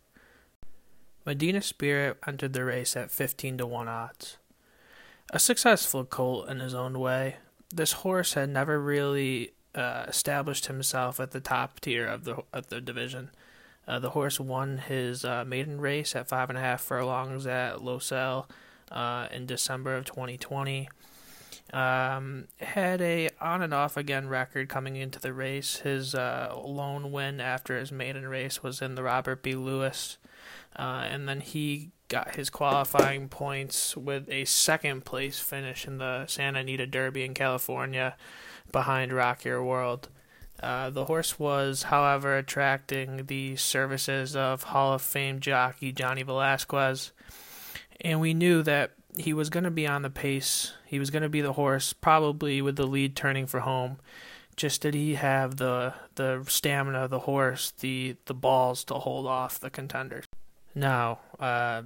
Medina 1.27 1.61
Spirit 1.61 2.17
entered 2.27 2.55
the 2.55 2.65
race 2.65 2.97
at 2.97 3.11
15 3.11 3.59
to 3.59 3.67
1 3.67 3.89
odds. 3.89 4.39
A 5.35 5.39
successful 5.39 6.07
colt 6.07 6.49
in 6.49 6.61
his 6.61 6.73
own 6.73 6.99
way, 6.99 7.37
this 7.69 7.93
horse 7.93 8.33
had 8.33 8.49
never 8.49 8.81
really 8.81 9.53
uh, 9.75 10.07
established 10.09 10.65
himself 10.65 11.21
at 11.21 11.33
the 11.33 11.41
top 11.41 11.79
tier 11.81 12.07
of 12.07 12.25
the 12.25 12.43
of 12.55 12.69
the 12.69 12.81
division. 12.81 13.31
Uh, 13.91 13.99
the 13.99 14.11
horse 14.11 14.39
won 14.39 14.79
his 14.79 15.25
uh, 15.25 15.45
maiden 15.45 15.81
race 15.81 16.15
at 16.15 16.29
five 16.29 16.49
and 16.49 16.57
a 16.57 16.61
half 16.61 16.81
furlongs 16.81 17.45
at 17.45 17.83
Los 17.83 18.13
Al 18.13 18.49
uh, 18.93 19.27
in 19.33 19.47
December 19.47 19.97
of 19.97 20.05
2020. 20.05 20.89
Um, 21.73 22.47
had 22.61 23.01
a 23.01 23.31
on 23.41 23.63
and 23.63 23.75
off 23.75 23.97
again 23.97 24.29
record 24.29 24.69
coming 24.69 24.95
into 24.95 25.19
the 25.19 25.33
race. 25.33 25.79
His 25.79 26.15
uh, 26.15 26.55
lone 26.65 27.11
win 27.11 27.41
after 27.41 27.77
his 27.77 27.91
maiden 27.91 28.29
race 28.29 28.63
was 28.63 28.81
in 28.81 28.95
the 28.95 29.03
Robert 29.03 29.43
B. 29.43 29.57
Lewis, 29.57 30.19
uh, 30.77 31.07
and 31.11 31.29
then 31.29 31.41
he 31.41 31.91
got 32.07 32.37
his 32.37 32.49
qualifying 32.49 33.29
points 33.29 33.97
with 33.97 34.29
a 34.29 34.45
second 34.45 35.05
place 35.05 35.41
finish 35.41 35.85
in 35.85 35.99
the 35.99 36.29
Santa 36.29 36.61
Anita 36.61 36.87
Derby 36.87 37.25
in 37.25 37.35
California 37.35 38.17
behind 38.71 39.13
Rock 39.13 39.45
Your 39.45 39.65
World. 39.65 40.09
Uh, 40.63 40.91
the 40.91 41.07
horse 41.07 41.39
was, 41.39 41.85
however, 41.85 42.37
attracting 42.37 43.27
the 43.27 43.57
services 43.57 44.37
of 44.37 44.65
Hall 44.65 44.93
of 44.93 45.03
Fame 45.03 45.41
jockey 45.41 45.93
Johnny 45.93 46.23
Velazquez, 46.23 47.13
and 48.01 48.21
we 48.21 48.35
knew 48.35 48.63
that 48.63 48.93
he 49.17 49.33
was 49.33 49.51
going 49.51 49.65
to 49.65 49.71
be 49.71 49.87
on 49.87 50.03
the 50.03 50.11
pace. 50.11 50.73
He 50.87 50.99
was 50.99 51.11
going 51.11 51.23
to 51.23 51.29
be 51.29 51.41
the 51.41 51.55
horse, 51.55 51.93
probably 51.93 52.61
with 52.61 52.77
the 52.77 52.87
lead 52.87 53.17
turning 53.17 53.47
for 53.47 53.61
home. 53.61 53.99
Just 54.57 54.83
did 54.83 54.95
he 54.95 55.15
have 55.15 55.57
the 55.57 55.95
the 56.17 56.45
stamina 56.47 57.05
of 57.05 57.11
the 57.11 57.21
horse, 57.21 57.71
the 57.81 58.17
the 58.27 58.35
balls 58.35 58.85
to 58.85 58.95
hold 58.95 59.27
off 59.27 59.59
the 59.59 59.71
contenders? 59.71 60.27
Now, 60.75 61.21
uh, 61.39 61.83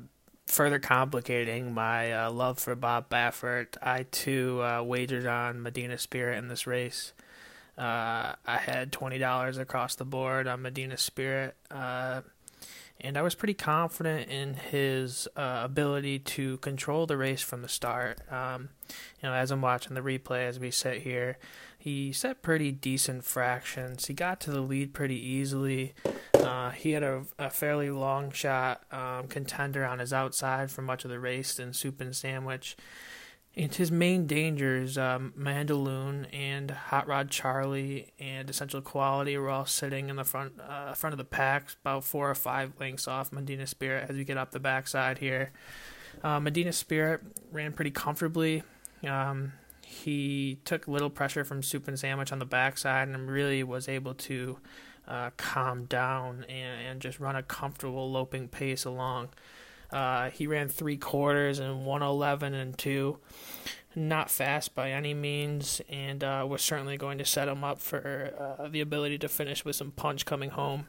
further 0.47 0.79
complicating 0.79 1.73
my 1.73 2.13
uh, 2.13 2.31
love 2.33 2.59
for 2.59 2.75
Bob 2.75 3.09
Baffert, 3.09 3.77
I 3.81 4.07
too 4.11 4.61
uh, 4.63 4.83
wagered 4.83 5.27
on 5.27 5.63
Medina 5.63 5.99
Spirit 5.99 6.39
in 6.39 6.49
this 6.49 6.67
race. 6.67 7.13
Uh, 7.77 8.35
I 8.47 8.59
had 8.59 8.93
twenty 8.93 9.19
dollars 9.19 9.59
across 9.59 9.95
the 9.97 10.05
board 10.05 10.47
on 10.47 10.63
Medina 10.63 10.97
Spirit, 10.97 11.57
uh, 11.71 12.23
and 13.01 13.17
I 13.17 13.23
was 13.23 13.35
pretty 13.35 13.55
confident 13.55 14.31
in 14.31 14.55
his 14.55 15.29
uh, 15.37 15.63
ability 15.65 16.21
to 16.21 16.59
control 16.59 17.07
the 17.07 17.17
race 17.17 17.43
from 17.43 17.63
the 17.63 17.69
start. 17.69 18.21
Um, 18.31 18.69
you 19.21 19.29
know, 19.29 19.35
as 19.35 19.51
I'm 19.51 19.61
watching 19.61 19.95
the 19.95 20.01
replay 20.01 20.47
as 20.47 20.61
we 20.61 20.71
sit 20.71 21.03
here, 21.03 21.37
he 21.77 22.13
set 22.13 22.43
pretty 22.43 22.73
decent 22.73 23.25
fractions. 23.25 24.07
He 24.07 24.15
got 24.15 24.41
to 24.43 24.51
the 24.51 24.61
lead 24.61 24.95
pretty 24.95 25.19
easily. 25.19 25.95
Uh, 26.35 26.71
he 26.71 26.93
had 26.93 27.03
a, 27.03 27.25
a, 27.39 27.51
fairly 27.51 27.91
long 27.91 28.31
shot 28.31 28.85
um, 28.93 29.29
contender 29.29 29.85
on 29.85 29.99
his 29.99 30.13
outside 30.13 30.71
for 30.71 30.83
much 30.83 31.05
of 31.05 31.11
the 31.11 31.19
race 31.19 31.59
in 31.59 31.73
Soup 31.73 32.01
and 32.01 32.15
Sandwich. 32.15 32.77
And 33.57 33.73
his 33.73 33.93
main 33.93 34.27
dangers, 34.27 34.99
um, 34.99 35.33
Mandaloun 35.39 36.27
and 36.33 36.73
Hot 36.73 37.07
Rod 37.07 37.31
Charlie 37.31 38.13
and 38.19 38.51
Essential 38.51 38.81
Quality 38.81 39.39
were 39.39 39.49
all 39.49 39.65
sitting 39.65 40.09
in 40.09 40.17
the 40.17 40.25
front 40.25 40.55
uh, 40.61 40.93
front 40.95 41.13
of 41.13 41.19
the 41.19 41.25
pack, 41.25 41.69
about 41.83 42.03
four 42.03 42.29
or 42.29 42.35
five 42.35 42.73
lengths 42.81 43.07
off 43.07 43.33
Medina 43.33 43.67
Spirit 43.69 44.11
as 44.11 44.17
we 44.17 44.25
get 44.25 44.37
up 44.37 44.51
the 44.51 44.59
backside 44.59 45.19
here. 45.19 45.53
Uh, 46.23 46.41
Medina 46.41 46.73
Spirit 46.73 47.21
ran 47.53 47.73
pretty 47.73 47.93
comfortably. 47.93 48.65
Um, 49.07 49.53
he 49.85 50.59
took 50.65 50.89
little 50.89 51.11
pressure 51.11 51.45
from 51.45 51.63
Soup 51.63 51.87
and 51.87 51.99
Sandwich 51.99 52.33
on 52.33 52.41
the 52.41 52.45
backside 52.45 53.09
and 53.09 53.31
really 53.31 53.63
was 53.63 53.89
able 53.89 54.15
to 54.15 54.59
uh, 55.07 55.31
calm 55.37 55.85
down 55.85 56.45
and, 56.49 56.87
and 56.89 57.01
just 57.01 57.21
run 57.21 57.37
a 57.37 57.43
comfortable 57.43 58.11
loping 58.11 58.49
pace 58.49 58.85
along. 58.85 59.29
Uh, 59.95 60.31
he 60.31 60.49
ran 60.49 60.69
three 60.69 60.97
quarters 60.97 61.61
and 61.61 61.87
111 61.87 62.53
and 62.53 62.77
2. 62.77 63.17
Not 63.95 64.29
fast 64.29 64.75
by 64.75 64.91
any 64.91 65.15
means, 65.15 65.81
and 65.89 66.25
uh, 66.25 66.45
was 66.49 66.63
certainly 66.63 66.97
going 66.97 67.19
to 67.19 67.25
set 67.25 67.47
him 67.47 67.63
up 67.63 67.81
for 67.81 68.57
uh, 68.59 68.67
the 68.67 68.81
ability 68.81 69.19
to 69.19 69.29
finish 69.29 69.65
with 69.65 69.77
some 69.77 69.93
punch 69.93 70.27
coming 70.27 70.51
home. 70.51 70.89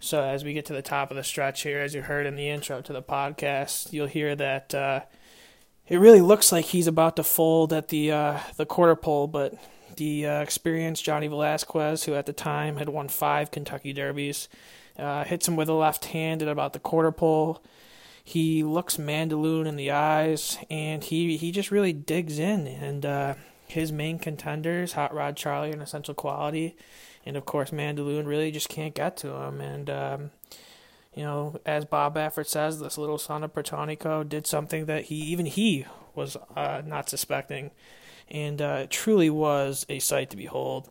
So, 0.00 0.22
as 0.24 0.42
we 0.42 0.52
get 0.52 0.66
to 0.66 0.72
the 0.72 0.82
top 0.82 1.12
of 1.12 1.16
the 1.16 1.22
stretch 1.22 1.62
here, 1.62 1.78
as 1.78 1.94
you 1.94 2.02
heard 2.02 2.26
in 2.26 2.34
the 2.34 2.48
intro 2.48 2.80
to 2.80 2.92
the 2.92 3.02
podcast, 3.02 3.92
you'll 3.92 4.08
hear 4.08 4.34
that 4.34 4.74
uh, 4.74 5.00
it 5.86 5.98
really 5.98 6.20
looks 6.20 6.50
like 6.50 6.64
he's 6.66 6.88
about 6.88 7.14
to 7.16 7.22
fold 7.22 7.72
at 7.72 7.88
the 7.88 8.10
uh, 8.10 8.40
the 8.56 8.66
quarter 8.66 8.96
pole, 8.96 9.28
but 9.28 9.54
the 9.96 10.26
uh, 10.26 10.40
experienced 10.40 11.04
Johnny 11.04 11.28
Velazquez, 11.28 12.04
who 12.04 12.14
at 12.14 12.26
the 12.26 12.32
time 12.32 12.76
had 12.76 12.88
won 12.88 13.06
five 13.06 13.52
Kentucky 13.52 13.92
Derbies, 13.92 14.48
uh, 14.98 15.22
hits 15.22 15.46
him 15.46 15.54
with 15.54 15.68
a 15.68 15.74
left 15.74 16.06
hand 16.06 16.42
at 16.42 16.48
about 16.48 16.72
the 16.72 16.80
quarter 16.80 17.12
pole. 17.12 17.62
He 18.28 18.64
looks 18.64 18.96
Mandaloun 18.96 19.66
in 19.66 19.76
the 19.76 19.92
eyes, 19.92 20.58
and 20.68 21.04
he, 21.04 21.36
he 21.36 21.52
just 21.52 21.70
really 21.70 21.92
digs 21.92 22.40
in. 22.40 22.66
And 22.66 23.06
uh, 23.06 23.34
his 23.68 23.92
main 23.92 24.18
contenders, 24.18 24.94
Hot 24.94 25.14
Rod 25.14 25.36
Charlie 25.36 25.70
and 25.70 25.80
Essential 25.80 26.12
Quality, 26.12 26.76
and 27.24 27.36
of 27.36 27.44
course 27.44 27.70
Mandaloun, 27.70 28.26
really 28.26 28.50
just 28.50 28.68
can't 28.68 28.96
get 28.96 29.16
to 29.18 29.28
him. 29.28 29.60
And 29.60 29.88
um, 29.88 30.30
you 31.14 31.22
know, 31.22 31.60
as 31.64 31.84
Bob 31.84 32.16
Baffert 32.16 32.48
says, 32.48 32.80
this 32.80 32.98
little 32.98 33.16
son 33.16 33.44
of 33.44 33.54
Protonico 33.54 34.28
did 34.28 34.44
something 34.44 34.86
that 34.86 35.04
he 35.04 35.14
even 35.14 35.46
he 35.46 35.86
was 36.16 36.36
uh, 36.56 36.82
not 36.84 37.08
suspecting, 37.08 37.70
and 38.28 38.60
uh, 38.60 38.80
it 38.82 38.90
truly 38.90 39.30
was 39.30 39.86
a 39.88 40.00
sight 40.00 40.30
to 40.30 40.36
behold. 40.36 40.90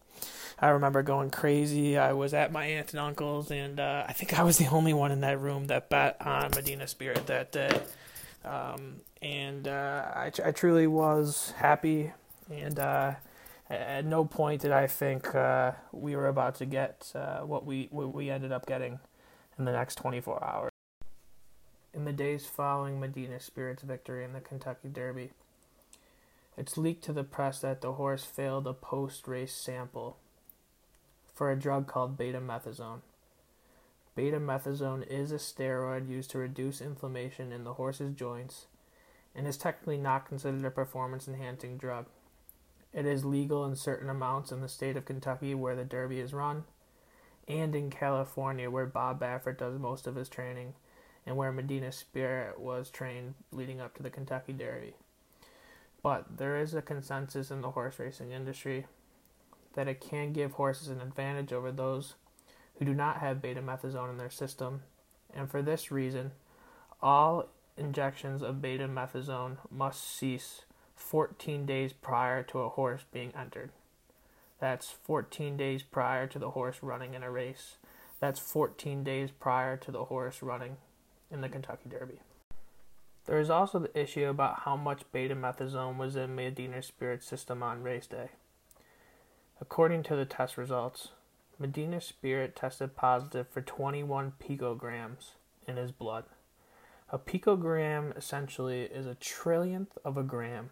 I 0.58 0.70
remember 0.70 1.04
going 1.04 1.32
crazy. 1.32 1.98
I 1.98 2.14
was 2.14 2.34
at 2.34 2.52
my 2.52 2.66
aunt 2.66 2.92
and 2.92 3.00
uncle's, 3.00 3.52
and 3.52 3.80
uh, 3.80 4.06
I 4.08 4.14
think 4.14 4.40
I 4.40 4.44
was 4.44 4.58
the 4.58 4.68
only 4.68 4.94
one 4.94 5.12
in 5.12 5.22
that 5.22 5.40
room 5.40 5.68
that 5.68 5.90
bet 5.90 6.18
on 6.22 6.52
Medina 6.56 6.88
Spirit 6.88 7.28
that 7.28 7.52
day. 7.52 7.82
Um, 8.46 9.02
and 9.22 9.68
uh, 9.68 10.06
I, 10.16 10.32
I 10.44 10.52
truly 10.52 10.88
was 10.88 11.52
happy, 11.58 12.14
and 12.50 12.80
uh, 12.80 13.16
at 13.70 14.06
no 14.06 14.24
point 14.24 14.62
did 14.62 14.72
I 14.72 14.88
think 14.88 15.36
uh, 15.36 15.74
we 15.92 16.16
were 16.16 16.28
about 16.28 16.56
to 16.56 16.66
get 16.66 17.12
uh, 17.16 17.40
what 17.40 17.66
we 17.66 17.88
what 17.92 18.14
we 18.14 18.30
ended 18.30 18.52
up 18.54 18.66
getting 18.66 19.00
in 19.58 19.66
the 19.66 19.72
next 19.72 19.96
24 19.96 20.44
hours. 20.44 20.72
In 21.94 22.06
the 22.06 22.14
days 22.14 22.46
following 22.46 23.00
Medina 23.00 23.40
Spirit's 23.40 23.84
victory 23.84 24.24
in 24.24 24.34
the 24.34 24.42
Kentucky 24.42 24.90
Derby, 24.90 25.32
it's 26.58 26.78
leaked 26.78 27.04
to 27.06 27.14
the 27.14 27.24
press 27.24 27.60
that 27.60 27.82
the 27.82 27.94
horse 27.94 28.24
failed 28.24 28.68
a 28.68 28.74
post 28.74 29.28
race 29.28 29.54
sample 29.54 30.18
for 31.36 31.52
a 31.52 31.60
drug 31.60 31.86
called 31.86 32.18
betamethasone. 32.18 33.02
Betamethasone 34.18 35.06
is 35.08 35.34
a 35.34 35.36
steroid 35.36 36.10
used 36.10 36.32
to 36.32 36.38
reduce 36.38 36.80
inflammation 36.80 37.52
in 37.52 37.66
the 37.66 37.74
horse's 37.74 38.14
joints 38.14 38.68
and 39.36 39.46
is 39.46 39.58
technically 39.58 39.98
not 39.98 40.28
considered 40.28 40.64
a 40.64 40.72
performance 40.72 41.28
enhancing 41.28 41.78
drug. 41.78 42.06
It 42.94 43.06
is 43.06 43.26
legal 43.26 43.66
in 43.66 43.76
certain 43.76 44.10
amounts 44.10 44.54
in 44.54 44.62
the 44.62 44.70
state 44.70 44.96
of 44.96 45.04
Kentucky 45.04 45.54
where 45.54 45.76
the 45.76 45.84
Derby 45.84 46.22
is 46.22 46.34
run, 46.34 46.64
and 47.46 47.76
in 47.76 47.90
California 47.90 48.70
where 48.70 48.86
Bob 48.86 49.20
Baffert 49.20 49.58
does 49.58 49.78
most 49.78 50.08
of 50.08 50.16
his 50.16 50.30
training, 50.30 50.76
and 51.26 51.36
where 51.36 51.52
Medina 51.52 51.92
Spirit 51.92 52.58
was 52.58 52.90
trained 52.90 53.34
leading 53.52 53.82
up 53.82 53.94
to 53.98 54.04
the 54.04 54.10
Kentucky 54.10 54.54
Derby. 54.54 54.94
But 56.02 56.38
there 56.38 56.58
is 56.58 56.74
a 56.74 56.82
consensus 56.82 57.52
in 57.52 57.60
the 57.60 57.72
horse 57.72 58.00
racing 58.00 58.32
industry 58.32 58.86
that 59.76 59.88
it 59.88 60.02
can 60.02 60.34
give 60.34 60.54
horses 60.54 60.88
an 60.88 61.02
advantage 61.02 61.54
over 61.54 61.72
those 61.72 62.16
who 62.78 62.86
do 62.86 62.94
not 62.94 63.18
have 63.18 63.42
betamethasone 63.42 64.10
in 64.10 64.18
their 64.18 64.30
system, 64.30 64.82
and 65.34 65.50
for 65.50 65.62
this 65.62 65.92
reason, 65.92 66.32
all 67.02 67.48
injections 67.78 68.42
of 68.42 68.56
betamethasone 68.56 69.58
must 69.70 70.04
cease 70.04 70.64
14 70.96 71.66
days 71.66 71.94
prior 71.94 72.42
to 72.44 72.60
a 72.60 72.70
horse 72.70 73.06
being 73.12 73.32
entered. 73.38 73.72
That's 74.60 74.92
14 74.92 75.58
days 75.58 75.84
prior 75.84 76.28
to 76.28 76.40
the 76.40 76.52
horse 76.52 76.78
running 76.82 77.14
in 77.14 77.24
a 77.24 77.30
race. 77.30 77.76
That's 78.20 78.40
14 78.40 79.04
days 79.04 79.30
prior 79.32 79.78
to 79.78 79.92
the 79.92 80.06
horse 80.06 80.42
running 80.42 80.78
in 81.30 81.42
the 81.42 81.50
Kentucky 81.50 81.90
Derby. 81.90 82.22
There 83.26 83.40
is 83.40 83.50
also 83.50 83.80
the 83.80 84.00
issue 84.00 84.28
about 84.28 84.62
how 84.62 84.78
much 84.78 85.12
betamethasone 85.14 85.98
was 85.98 86.16
in 86.16 86.36
Medina 86.36 86.82
Spirit's 86.82 87.26
system 87.26 87.62
on 87.62 87.84
race 87.84 88.08
day. 88.08 88.30
According 89.62 90.04
to 90.04 90.16
the 90.16 90.26
test 90.26 90.58
results, 90.58 91.10
Medina 91.58 92.02
Spirit 92.02 92.56
tested 92.56 92.96
positive 92.96 93.48
for 93.48 93.62
21 93.62 94.34
picograms 94.40 95.32
in 95.66 95.78
his 95.78 95.92
blood. 95.92 96.26
A 97.10 97.18
picogram 97.18 98.16
essentially 98.18 98.82
is 98.82 99.06
a 99.06 99.16
trillionth 99.16 99.98
of 100.04 100.18
a 100.18 100.24
gram, 100.24 100.72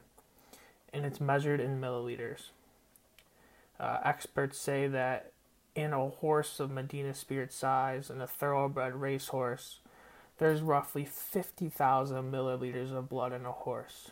and 0.91 1.05
it's 1.05 1.21
measured 1.21 1.61
in 1.61 1.79
milliliters. 1.79 2.49
Uh, 3.79 3.99
experts 4.03 4.57
say 4.57 4.87
that 4.87 5.31
in 5.75 5.93
a 5.93 6.09
horse 6.09 6.59
of 6.59 6.69
Medina 6.69 7.13
Spirit 7.13 7.53
size 7.53 8.09
and 8.09 8.21
a 8.21 8.27
thoroughbred 8.27 8.95
racehorse, 8.95 9.79
there's 10.39 10.61
roughly 10.61 11.05
50,000 11.05 12.31
milliliters 12.31 12.91
of 12.91 13.09
blood 13.09 13.31
in 13.31 13.45
a 13.45 13.51
horse. 13.51 14.11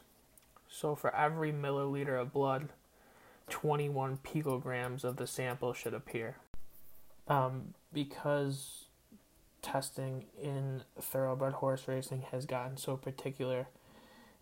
So 0.69 0.95
for 0.95 1.13
every 1.13 1.51
milliliter 1.51 2.19
of 2.19 2.31
blood, 2.31 2.69
21 3.49 4.17
picograms 4.17 5.03
of 5.03 5.17
the 5.17 5.27
sample 5.27 5.73
should 5.73 5.93
appear. 5.93 6.37
Um, 7.27 7.73
because 7.93 8.85
testing 9.61 10.25
in 10.41 10.83
thoroughbred 10.99 11.53
horse 11.53 11.87
racing 11.87 12.23
has 12.31 12.45
gotten 12.45 12.77
so 12.77 12.97
particular, 12.97 13.67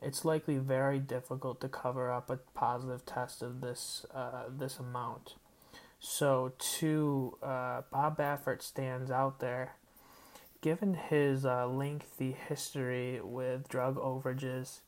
it's 0.01 0.23
likely 0.23 0.57
very 0.57 0.99
difficult 0.99 1.59
to 1.61 1.67
cover 1.67 2.11
up 2.11 2.29
a 2.29 2.37
positive 2.53 3.05
test 3.05 3.41
of 3.41 3.61
this 3.61 4.05
uh, 4.13 4.43
this 4.49 4.79
amount. 4.79 5.35
So, 5.99 6.53
to 6.77 7.37
uh, 7.43 7.81
Bob 7.91 8.17
Baffert 8.17 8.61
stands 8.61 9.11
out 9.11 9.39
there, 9.39 9.75
given 10.61 10.93
his 10.93 11.45
uh, 11.45 11.67
lengthy 11.67 12.31
history 12.31 13.19
with 13.21 13.67
drug 13.67 13.97
overages 13.97 14.79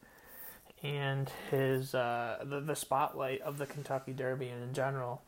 and 0.84 1.32
his 1.50 1.94
uh, 1.94 2.44
the, 2.44 2.60
the 2.60 2.76
spotlight 2.76 3.42
of 3.42 3.58
the 3.58 3.66
Kentucky 3.66 4.14
Derby 4.14 4.50
and 4.50 4.64
in 4.64 4.74
general, 4.74 5.22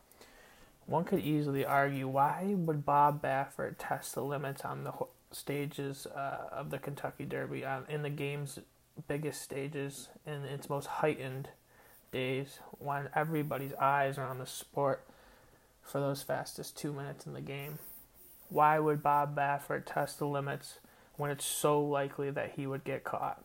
one 0.86 1.04
could 1.04 1.20
easily 1.20 1.66
argue 1.66 2.08
why 2.08 2.54
would 2.56 2.86
Bob 2.86 3.22
Baffert 3.22 3.76
test 3.78 4.16
the 4.16 4.24
limits 4.24 4.66
on 4.66 4.84
the 4.84 4.94
stages 5.32 6.08
uh, 6.08 6.50
of 6.52 6.70
the 6.70 6.80
Kentucky 6.80 7.26
Derby 7.26 7.66
on 7.66 7.86
in 7.90 8.02
the 8.04 8.10
game's 8.10 8.60
biggest 9.08 9.42
stages 9.42 10.10
in 10.26 10.44
its 10.44 10.70
most 10.70 10.86
heightened 10.86 11.50
days 12.12 12.60
when 12.78 13.10
everybody's 13.16 13.74
eyes 13.74 14.18
are 14.18 14.28
on 14.28 14.38
the 14.38 14.46
sport 14.46 15.04
for 15.82 16.00
those 16.00 16.24
fastest 16.24 16.78
two 16.78 16.94
minutes 16.94 17.26
in 17.26 17.34
the 17.34 17.42
game. 17.42 17.80
Why 18.50 18.80
would 18.80 19.02
Bob 19.02 19.36
Baffert 19.36 19.84
test 19.86 20.20
the 20.20 20.28
limits 20.28 20.80
when 21.18 21.32
it's 21.32 21.46
so 21.46 21.82
likely 21.82 22.30
that 22.30 22.54
he 22.56 22.68
would 22.68 22.84
get 22.84 23.04
caught? 23.04 23.44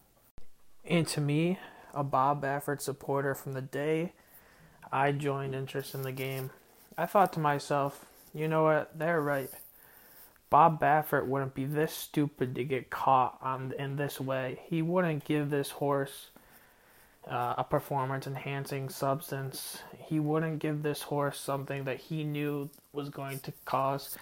And 0.85 1.07
to 1.09 1.21
me, 1.21 1.59
a 1.99 2.05
Bob 2.05 2.43
Baffert 2.43 2.81
supporter 2.81 3.35
from 3.35 3.55
the 3.55 3.61
day 3.61 4.13
I 4.93 5.11
joined 5.11 5.53
interest 5.53 5.95
in 5.95 6.03
the 6.03 6.13
game. 6.13 6.51
I 6.97 7.07
thought 7.07 7.33
to 7.33 7.41
myself, 7.41 8.07
you 8.33 8.47
know 8.47 8.63
what, 8.63 8.97
they're 8.97 9.21
right. 9.21 9.51
Bob 10.49 10.81
Baffert 10.81 11.27
wouldn't 11.27 11.55
be 11.55 11.65
this 11.65 11.93
stupid 11.93 12.55
to 12.55 12.63
get 12.63 12.89
caught 12.89 13.39
on 13.43 13.75
in 13.77 13.97
this 13.97 14.21
way. 14.21 14.61
He 14.71 14.81
wouldn't 14.81 15.25
give 15.25 15.51
this 15.51 15.71
horse 15.71 16.29
uh, 17.29 17.55
a 17.59 17.65
performance 17.65 18.29
enhancing 18.29 18.89
substance. 18.89 19.79
He 19.99 20.21
wouldn't 20.21 20.61
give 20.61 20.85
this 20.85 21.03
horse 21.03 21.39
something 21.39 21.85
that 21.85 21.99
he 21.99 22.23
knew 22.23 22.71
was 22.93 23.11
going 23.11 23.41
to 23.41 23.53
cause 23.65 24.17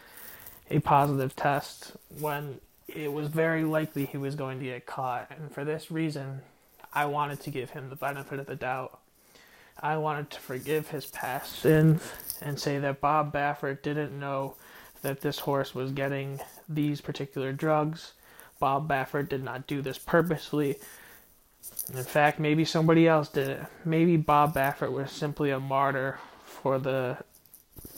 a 0.70 0.80
positive 0.80 1.36
test 1.36 1.92
when 2.18 2.58
it 2.88 3.12
was 3.12 3.28
very 3.28 3.64
likely 3.64 4.06
he 4.06 4.16
was 4.16 4.34
going 4.34 4.58
to 4.60 4.64
get 4.64 4.86
caught. 4.86 5.30
And 5.30 5.52
for 5.52 5.64
this 5.64 5.90
reason, 5.90 6.40
I 6.96 7.04
wanted 7.04 7.40
to 7.40 7.50
give 7.50 7.70
him 7.70 7.90
the 7.90 7.96
benefit 7.96 8.38
of 8.40 8.46
the 8.46 8.56
doubt. 8.56 8.98
I 9.78 9.98
wanted 9.98 10.30
to 10.30 10.40
forgive 10.40 10.88
his 10.88 11.04
past 11.04 11.58
sins 11.60 12.02
and 12.40 12.58
say 12.58 12.78
that 12.78 13.02
Bob 13.02 13.34
Baffert 13.34 13.82
didn't 13.82 14.18
know 14.18 14.54
that 15.02 15.20
this 15.20 15.40
horse 15.40 15.74
was 15.74 15.92
getting 15.92 16.40
these 16.70 17.02
particular 17.02 17.52
drugs. 17.52 18.14
Bob 18.58 18.88
Baffert 18.88 19.28
did 19.28 19.44
not 19.44 19.66
do 19.66 19.82
this 19.82 19.98
purposely. 19.98 20.76
In 21.94 22.02
fact, 22.02 22.40
maybe 22.40 22.64
somebody 22.64 23.06
else 23.06 23.28
did 23.28 23.48
it. 23.48 23.60
Maybe 23.84 24.16
Bob 24.16 24.54
Baffert 24.54 24.90
was 24.90 25.12
simply 25.12 25.50
a 25.50 25.60
martyr 25.60 26.18
for 26.46 26.78
the 26.78 27.18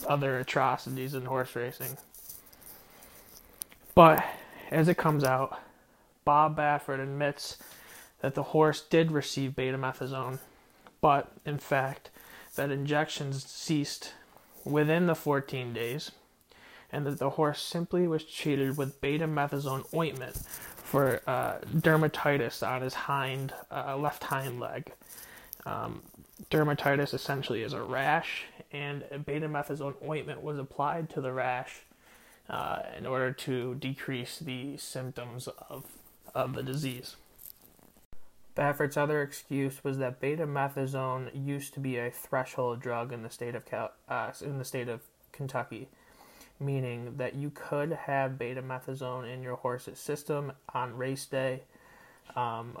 other 0.05 0.39
atrocities 0.39 1.13
in 1.13 1.23
horse 1.23 1.55
racing. 1.55 1.97
But 3.95 4.21
as 4.71 4.89
it 4.89 4.97
comes 4.97 5.23
out, 5.23 5.57
Bob 6.25 6.57
Baffert 6.57 6.99
admits 7.01 7.57
that 8.21 8.35
the 8.35 8.43
horse 8.43 8.81
did 8.81 9.11
receive 9.11 9.51
betamethasone, 9.51 10.39
but 11.01 11.31
in 11.45 11.57
fact, 11.57 12.09
that 12.55 12.71
injections 12.71 13.43
ceased 13.45 14.13
within 14.65 15.07
the 15.07 15.15
14 15.15 15.73
days, 15.73 16.11
and 16.91 17.05
that 17.05 17.19
the 17.19 17.31
horse 17.31 17.61
simply 17.61 18.07
was 18.07 18.23
treated 18.23 18.77
with 18.77 18.99
betamethasone 19.01 19.85
ointment 19.93 20.35
for 20.75 21.21
uh, 21.27 21.59
dermatitis 21.65 22.67
on 22.67 22.81
his 22.81 22.93
hind 22.93 23.53
uh, 23.71 23.95
left 23.95 24.23
hind 24.23 24.59
leg. 24.59 24.91
Um, 25.65 26.01
dermatitis 26.49 27.13
essentially 27.13 27.61
is 27.61 27.73
a 27.73 27.81
rash, 27.81 28.45
and 28.71 29.03
betamethasone 29.03 29.95
ointment 30.07 30.41
was 30.41 30.57
applied 30.57 31.09
to 31.11 31.21
the 31.21 31.31
rash 31.31 31.81
uh, 32.49 32.81
in 32.97 33.05
order 33.05 33.31
to 33.31 33.75
decrease 33.75 34.39
the 34.39 34.77
symptoms 34.77 35.47
of, 35.69 35.85
of 36.33 36.53
the 36.53 36.63
disease. 36.63 37.15
Baffert's 38.59 38.97
other 38.97 39.21
excuse 39.21 39.85
was 39.85 39.99
that 39.99 40.19
betamethasone 40.19 41.29
used 41.33 41.73
to 41.75 41.79
be 41.79 41.95
a 41.95 42.11
threshold 42.11 42.81
drug 42.81 43.13
in 43.13 43.23
the 43.23 43.29
state 43.29 43.55
of 43.55 43.63
Cal- 43.63 43.93
uh, 44.09 44.33
in 44.41 44.57
the 44.57 44.65
state 44.65 44.89
of 44.89 44.99
Kentucky, 45.31 45.87
meaning 46.59 47.13
that 47.15 47.35
you 47.35 47.51
could 47.51 47.93
have 47.93 48.31
betamethasone 48.31 49.33
in 49.33 49.41
your 49.41 49.55
horse's 49.55 49.97
system 49.97 50.51
on 50.73 50.97
race 50.97 51.25
day, 51.25 51.61
um, 52.35 52.77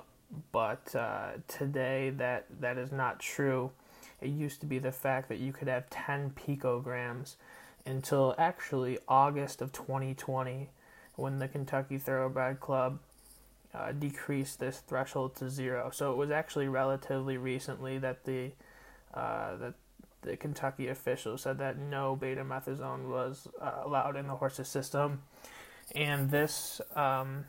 but 0.51 0.93
uh, 0.97 1.29
today 1.47 2.09
that 2.09 2.47
that 2.59 2.77
is 2.77 2.91
not 2.91 3.21
true. 3.21 3.71
It 4.19 4.31
used 4.31 4.59
to 4.59 4.65
be 4.65 4.79
the 4.79 4.91
fact 4.91 5.29
that 5.29 5.39
you 5.39 5.53
could 5.53 5.69
have 5.69 5.89
10 5.89 6.31
picograms 6.31 7.35
until 7.85 8.35
actually 8.37 8.99
August 9.07 9.61
of 9.61 9.71
2020 9.71 10.71
when 11.15 11.39
the 11.39 11.47
Kentucky 11.47 11.97
Thoroughbred 11.97 12.59
Club 12.59 12.99
uh, 13.73 13.91
decreased 13.91 14.59
this 14.59 14.79
threshold 14.79 15.35
to 15.35 15.49
zero. 15.49 15.89
So 15.93 16.11
it 16.11 16.17
was 16.17 16.31
actually 16.31 16.67
relatively 16.67 17.37
recently 17.37 17.97
that 17.99 18.25
the 18.25 18.51
uh, 19.13 19.55
that 19.57 19.73
the 20.21 20.37
Kentucky 20.37 20.87
officials 20.87 21.43
said 21.43 21.57
that 21.59 21.77
no 21.77 22.17
betamethasone 22.19 23.07
was 23.07 23.47
uh, 23.61 23.81
allowed 23.85 24.15
in 24.15 24.27
the 24.27 24.35
horse's 24.35 24.67
system, 24.67 25.21
and 25.95 26.29
this 26.29 26.81
um, 26.95 27.45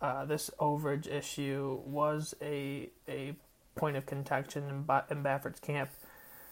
uh, 0.00 0.24
this 0.24 0.50
overage 0.58 1.06
issue 1.06 1.80
was 1.84 2.34
a 2.40 2.90
a 3.08 3.34
point 3.74 3.96
of 3.96 4.06
contention 4.06 4.64
in, 4.68 4.82
ba- 4.82 5.06
in 5.10 5.22
Baffert's 5.22 5.60
camp. 5.60 5.90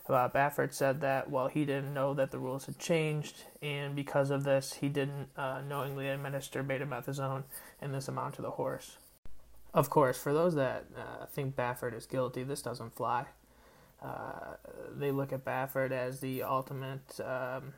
Uh, 0.08 0.28
Baffert 0.28 0.72
said 0.72 1.00
that 1.00 1.30
while 1.30 1.48
he 1.48 1.64
didn't 1.64 1.92
know 1.92 2.14
that 2.14 2.30
the 2.30 2.38
rules 2.38 2.66
had 2.66 2.78
changed, 2.78 3.44
and 3.60 3.96
because 3.96 4.30
of 4.30 4.44
this, 4.44 4.74
he 4.74 4.88
didn't 4.88 5.28
uh, 5.36 5.60
knowingly 5.68 6.08
administer 6.08 6.62
betamethasone 6.62 7.42
in 7.82 7.90
this 7.92 8.06
amount 8.06 8.34
to 8.36 8.42
the 8.42 8.52
horse. 8.52 8.98
Of 9.74 9.90
course, 9.90 10.16
for 10.16 10.32
those 10.32 10.54
that 10.54 10.84
uh, 10.96 11.26
think 11.26 11.56
Baffert 11.56 11.94
is 11.94 12.06
guilty, 12.06 12.44
this 12.44 12.62
doesn't 12.62 12.94
fly. 12.94 13.26
Uh, 14.02 14.54
they 14.94 15.10
look 15.10 15.32
at 15.32 15.44
Baffert 15.44 15.90
as 15.90 16.20
the 16.20 16.42
ultimate 16.42 17.18
um, 17.20 17.74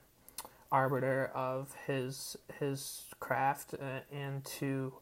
arbiter 0.71 1.31
of 1.35 1.75
his 1.87 2.37
his 2.61 3.05
craft, 3.21 3.75
uh, 3.75 4.01
and 4.13 4.45
to 4.45 4.93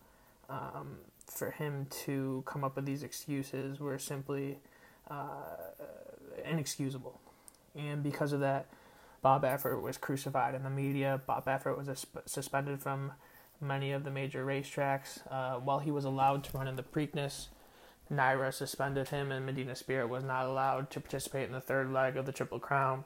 um, 0.49 0.99
for 1.27 1.51
him 1.51 1.87
to 2.05 2.43
come 2.47 2.63
up 2.63 2.77
with 2.77 2.87
these 2.87 3.03
excuses 3.03 3.81
were 3.81 3.99
simply 3.99 4.59
uh, 5.11 5.43
inexcusable. 6.45 7.21
And 7.75 8.03
because 8.03 8.33
of 8.33 8.41
that, 8.41 8.67
Bob 9.23 9.43
Baffert 9.43 9.83
was 9.83 9.97
crucified 9.97 10.55
in 10.55 10.63
the 10.63 10.71
media. 10.71 11.21
Bob 11.27 11.45
Baffert 11.45 11.77
was 11.77 12.07
suspended 12.27 12.81
from 12.81 13.13
many 13.61 13.93
of 13.93 14.05
the 14.05 14.11
major 14.11 14.45
racetracks. 14.45 15.21
Uh, 15.31 15.59
while 15.59 15.79
he 15.79 15.91
was 15.91 16.05
allowed 16.05 16.45
to 16.45 16.57
run 16.57 16.69
in 16.69 16.77
the 16.77 16.83
Preakness, 16.83 17.49
NYRA 18.11 18.53
suspended 18.53 19.09
him, 19.09 19.33
and 19.33 19.45
Medina 19.45 19.75
Spirit 19.75 20.09
was 20.09 20.23
not 20.23 20.47
allowed 20.47 20.91
to 20.91 21.01
participate 21.01 21.47
in 21.47 21.53
the 21.53 21.61
third 21.61 21.93
leg 21.93 22.17
of 22.17 22.27
the 22.27 22.33
Triple 22.33 22.61
Crown. 22.61 23.05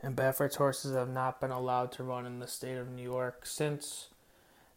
And 0.00 0.14
Baffert's 0.14 0.56
horses 0.56 0.94
have 0.94 1.08
not 1.08 1.40
been 1.40 1.50
allowed 1.50 1.90
to 1.92 2.04
run 2.04 2.26
in 2.26 2.38
the 2.38 2.46
state 2.46 2.76
of 2.76 2.90
New 2.90 3.02
York 3.02 3.46
since. 3.46 4.08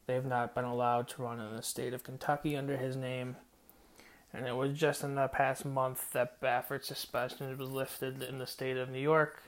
They've 0.07 0.25
not 0.25 0.55
been 0.55 0.63
allowed 0.63 1.09
to 1.09 1.21
run 1.21 1.39
in 1.39 1.55
the 1.55 1.61
state 1.61 1.93
of 1.93 2.03
Kentucky 2.03 2.55
under 2.55 2.77
his 2.77 2.95
name. 2.95 3.35
And 4.33 4.45
it 4.45 4.55
was 4.55 4.77
just 4.77 5.03
in 5.03 5.15
the 5.15 5.27
past 5.27 5.65
month 5.65 6.11
that 6.13 6.41
Baffert's 6.41 6.87
suspension 6.87 7.57
was 7.57 7.69
lifted 7.69 8.21
in 8.21 8.39
the 8.39 8.47
state 8.47 8.77
of 8.77 8.89
New 8.89 8.99
York. 8.99 9.41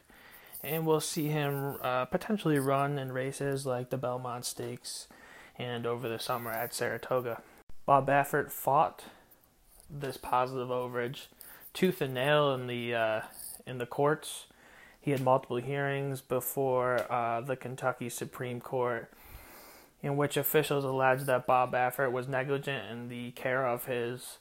And 0.63 0.85
we'll 0.85 0.99
see 0.99 1.27
him 1.27 1.77
uh, 1.81 2.05
potentially 2.05 2.59
run 2.59 2.97
in 2.97 3.11
races 3.11 3.65
like 3.65 3.89
the 3.89 3.97
Belmont 3.97 4.45
Stakes 4.45 5.07
and 5.57 5.85
over 5.85 6.09
the 6.09 6.19
summer 6.19 6.51
at 6.51 6.73
Saratoga. 6.73 7.41
Bob 7.85 8.07
Baffert 8.07 8.51
fought 8.51 9.03
this 9.89 10.17
positive 10.17 10.69
overage 10.69 11.27
tooth 11.73 12.01
and 12.01 12.13
nail 12.13 12.53
in 12.53 12.67
the 12.67 12.93
uh, 12.93 13.21
in 13.65 13.77
the 13.77 13.85
courts. 13.85 14.45
He 15.01 15.11
had 15.11 15.21
multiple 15.21 15.57
hearings 15.57 16.21
before 16.21 17.11
uh, 17.11 17.41
the 17.41 17.55
Kentucky 17.55 18.09
Supreme 18.09 18.59
Court 18.59 19.09
in 20.01 20.17
which 20.17 20.37
officials 20.37 20.83
alleged 20.83 21.25
that 21.25 21.47
Bob 21.47 21.73
Baffert 21.73 22.11
was 22.11 22.27
negligent 22.27 22.89
in 22.89 23.09
the 23.09 23.31
care 23.31 23.65
of 23.65 23.85
his 23.85 24.37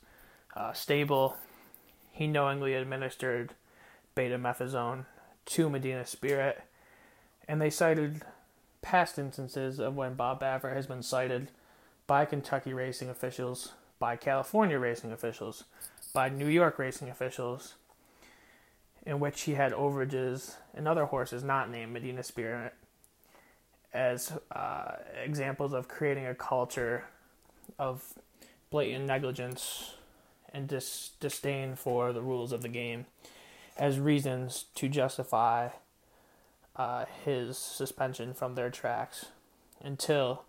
uh, 0.57 0.73
stable. 0.73 1.37
He 2.13 2.27
knowingly 2.27 2.75
administered 2.75 3.55
betamethasone 4.17 5.07
to 5.47 5.71
Medina 5.71 6.05
Spirit, 6.05 6.63
and 7.47 7.61
they 7.61 7.71
cited 7.71 8.23
past 8.83 9.19
instances 9.19 9.79
of 9.79 9.97
when 9.97 10.15
Bob 10.15 10.41
Baffert 10.41 10.75
has 10.75 10.87
been 10.87 11.03
cited 11.03 11.51
by 12.07 12.25
Kentucky 12.25 12.73
racing 12.73 13.09
officials, 13.09 13.73
by 13.99 14.17
California 14.17 14.79
racing 14.79 15.13
officials, 15.13 15.65
by 16.13 16.29
New 16.29 16.49
York 16.49 16.79
racing 16.79 17.09
officials, 17.09 17.75
in 19.07 19.21
which 19.21 19.43
he 19.43 19.55
had 19.55 19.73
overages 19.73 20.57
in 20.77 20.87
other 20.87 21.07
horses 21.07 21.45
not 21.45 21.71
named 21.71 21.93
Medina 21.93 22.23
Spirit 22.23 22.75
as 23.93 24.33
uh, 24.53 24.97
examples 25.23 25.73
of 25.73 25.89
creating 25.89 26.27
a 26.27 26.35
culture 26.35 27.05
of 27.79 28.15
blatant 28.71 29.07
negligence 29.07 29.95
and 30.53 30.69
dis- 30.69 31.11
disdain 31.21 31.75
for 31.75 32.13
the 32.13 32.23
rules 32.23 32.53
of 32.53 32.63
the 32.63 32.69
game 32.69 33.07
as 33.77 33.99
reasons 33.99 34.65
to 34.75 34.89
justify 34.89 35.69
uh, 36.77 37.05
his 37.25 37.57
suspension 37.59 38.35
from 38.35 38.55
their 38.55 38.71
tracks 38.71 39.27
until 39.83 40.45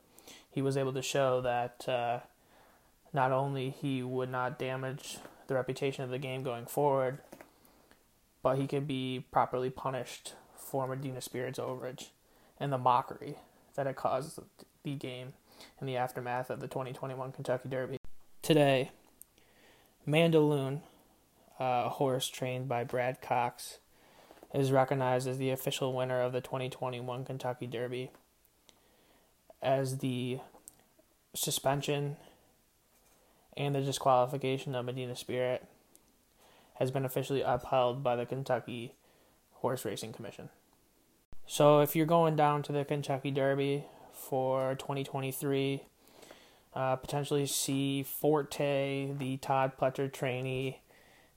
he 0.49 0.61
was 0.61 0.77
able 0.77 0.93
to 0.93 1.01
show 1.01 1.41
that 1.41 1.87
uh, 1.87 2.19
not 3.13 3.31
only 3.31 3.69
he 3.69 4.01
would 4.03 4.29
not 4.29 4.59
damage 4.59 5.17
the 5.47 5.55
reputation 5.55 6.03
of 6.03 6.09
the 6.09 6.19
game 6.19 6.43
going 6.43 6.65
forward, 6.65 7.19
but 8.41 8.57
he 8.57 8.67
could 8.67 8.87
be 8.87 9.25
properly 9.31 9.69
punished 9.69 10.33
for 10.55 10.87
Medina 10.87 11.21
Spirit's 11.21 11.59
overage 11.59 12.07
and 12.59 12.71
the 12.71 12.77
mockery 12.77 13.37
that 13.75 13.87
it 13.87 13.95
caused 13.95 14.39
the 14.83 14.95
game 14.95 15.33
in 15.79 15.87
the 15.87 15.97
aftermath 15.97 16.49
of 16.49 16.59
the 16.59 16.67
2021 16.67 17.31
Kentucky 17.31 17.69
Derby. 17.69 17.97
Today, 18.41 18.91
Mandaloun, 20.07 20.81
uh, 21.59 21.83
a 21.85 21.89
horse 21.89 22.27
trained 22.27 22.67
by 22.67 22.83
Brad 22.83 23.21
Cox, 23.21 23.79
is 24.53 24.71
recognized 24.71 25.27
as 25.27 25.37
the 25.37 25.51
official 25.51 25.93
winner 25.93 26.21
of 26.21 26.31
the 26.31 26.41
2021 26.41 27.25
Kentucky 27.25 27.67
Derby. 27.67 28.11
As 29.61 29.97
the 29.99 30.39
suspension 31.35 32.15
and 33.55 33.75
the 33.75 33.81
disqualification 33.81 34.73
of 34.73 34.85
Medina 34.85 35.15
Spirit 35.15 35.65
has 36.75 36.91
been 36.91 37.05
officially 37.05 37.41
upheld 37.41 38.01
by 38.01 38.15
the 38.15 38.25
Kentucky 38.25 38.93
Horse 39.55 39.83
Racing 39.83 40.13
Commission. 40.13 40.49
So 41.45 41.81
if 41.81 41.95
you're 41.95 42.05
going 42.05 42.35
down 42.35 42.63
to 42.63 42.71
the 42.71 42.85
Kentucky 42.85 43.31
Derby 43.31 43.85
for 44.13 44.75
2023, 44.75 45.83
uh, 46.73 46.95
potentially 46.95 47.45
see 47.45 48.03
Forte, 48.03 49.13
the 49.17 49.37
Todd 49.37 49.73
Pletcher 49.79 50.11
trainee, 50.11 50.81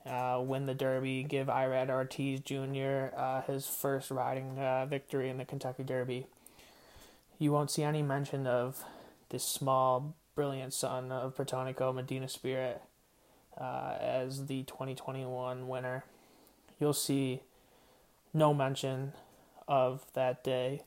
uh, 0.05 0.41
win 0.43 0.65
the 0.65 0.73
Derby, 0.73 1.23
give 1.23 1.47
Irad 1.47 1.89
Ortiz 1.89 2.39
Jr. 2.41 3.15
Uh, 3.15 3.41
his 3.41 3.67
first 3.67 4.11
riding 4.11 4.59
uh, 4.59 4.85
victory 4.85 5.29
in 5.29 5.37
the 5.37 5.45
Kentucky 5.45 5.83
Derby. 5.83 6.27
You 7.39 7.51
won't 7.51 7.71
see 7.71 7.83
any 7.83 8.01
mention 8.01 8.45
of 8.45 8.83
this 9.29 9.43
small, 9.43 10.15
brilliant 10.35 10.73
son 10.73 11.11
of 11.11 11.35
Protonico 11.35 11.93
Medina 11.93 12.27
Spirit 12.27 12.81
uh, 13.59 13.95
as 13.99 14.47
the 14.47 14.63
2021 14.63 15.67
winner. 15.67 16.05
You'll 16.79 16.93
see 16.93 17.41
no 18.33 18.53
mention 18.53 19.13
of 19.67 20.05
that 20.13 20.43
day. 20.43 20.81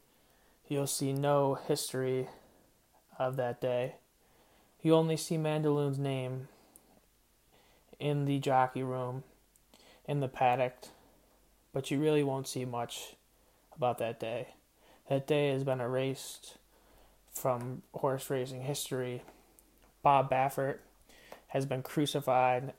You'll 0.69 0.87
see 0.87 1.13
no 1.13 1.55
history 1.55 2.29
of 3.19 3.37
that 3.37 3.61
day. 3.61 3.97
You 4.87 4.95
only 4.95 5.17
see 5.17 5.37
Mandaloun's 5.37 5.99
name 5.99 6.47
in 7.99 8.25
the 8.25 8.39
jockey 8.39 8.85
room, 8.85 9.25
in 10.05 10.21
the 10.21 10.29
paddock, 10.29 10.75
but 11.73 11.91
you 11.91 11.99
really 11.99 12.23
won't 12.23 12.47
see 12.47 12.65
much 12.65 13.17
about 13.75 13.99
that 13.99 14.21
day. 14.21 14.55
That 15.09 15.27
day 15.27 15.49
has 15.49 15.65
been 15.65 15.81
erased 15.81 16.59
from 17.33 17.83
horse 17.95 18.31
racing 18.31 18.63
history. 18.63 19.23
Bob 20.05 20.31
Baffert 20.31 20.79
has 21.49 21.67
been 21.67 21.83
crucified 21.83 22.73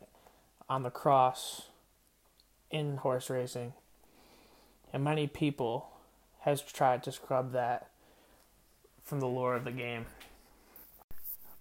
on 0.69 0.83
the 0.83 0.89
cross 0.89 1.63
in 2.71 2.95
horse 2.95 3.29
racing 3.29 3.73
and 4.93 5.03
many 5.03 5.27
people 5.27 5.89
has 6.39 6.61
tried 6.61 7.03
to 7.03 7.11
scrub 7.11 7.51
that 7.51 7.89
from 9.03 9.19
the 9.19 9.27
lore 9.27 9.55
of 9.57 9.65
the 9.65 9.71
game. 9.71 10.05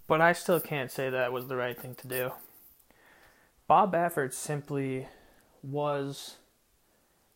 But 0.06 0.20
I 0.20 0.32
still 0.32 0.60
can't 0.60 0.90
say 0.90 1.10
that 1.10 1.32
was 1.32 1.48
the 1.48 1.56
right 1.56 1.78
thing 1.78 1.94
to 1.96 2.08
do. 2.08 2.32
Bob 3.66 3.92
Baffert 3.92 4.32
simply 4.32 5.08
was 5.62 6.36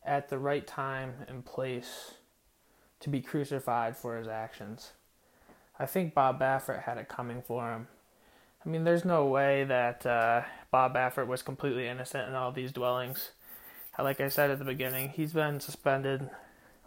at 0.05 0.29
the 0.29 0.39
right 0.39 0.65
time 0.65 1.13
and 1.27 1.45
place 1.45 2.13
to 3.01 3.09
be 3.09 3.21
crucified 3.21 3.97
for 3.97 4.17
his 4.17 4.27
actions. 4.27 4.91
I 5.77 5.85
think 5.85 6.13
Bob 6.13 6.39
Baffert 6.39 6.83
had 6.83 6.97
it 6.97 7.09
coming 7.09 7.41
for 7.41 7.71
him. 7.71 7.87
I 8.65 8.69
mean, 8.69 8.83
there's 8.83 9.03
no 9.03 9.25
way 9.25 9.63
that 9.63 10.05
uh, 10.05 10.43
Bob 10.69 10.95
Baffert 10.95 11.27
was 11.27 11.41
completely 11.41 11.87
innocent 11.87 12.29
in 12.29 12.35
all 12.35 12.51
these 12.51 12.71
dwellings. 12.71 13.31
Like 13.97 14.21
I 14.21 14.29
said 14.29 14.51
at 14.51 14.59
the 14.59 14.65
beginning, 14.65 15.09
he's 15.09 15.33
been 15.33 15.59
suspended 15.59 16.29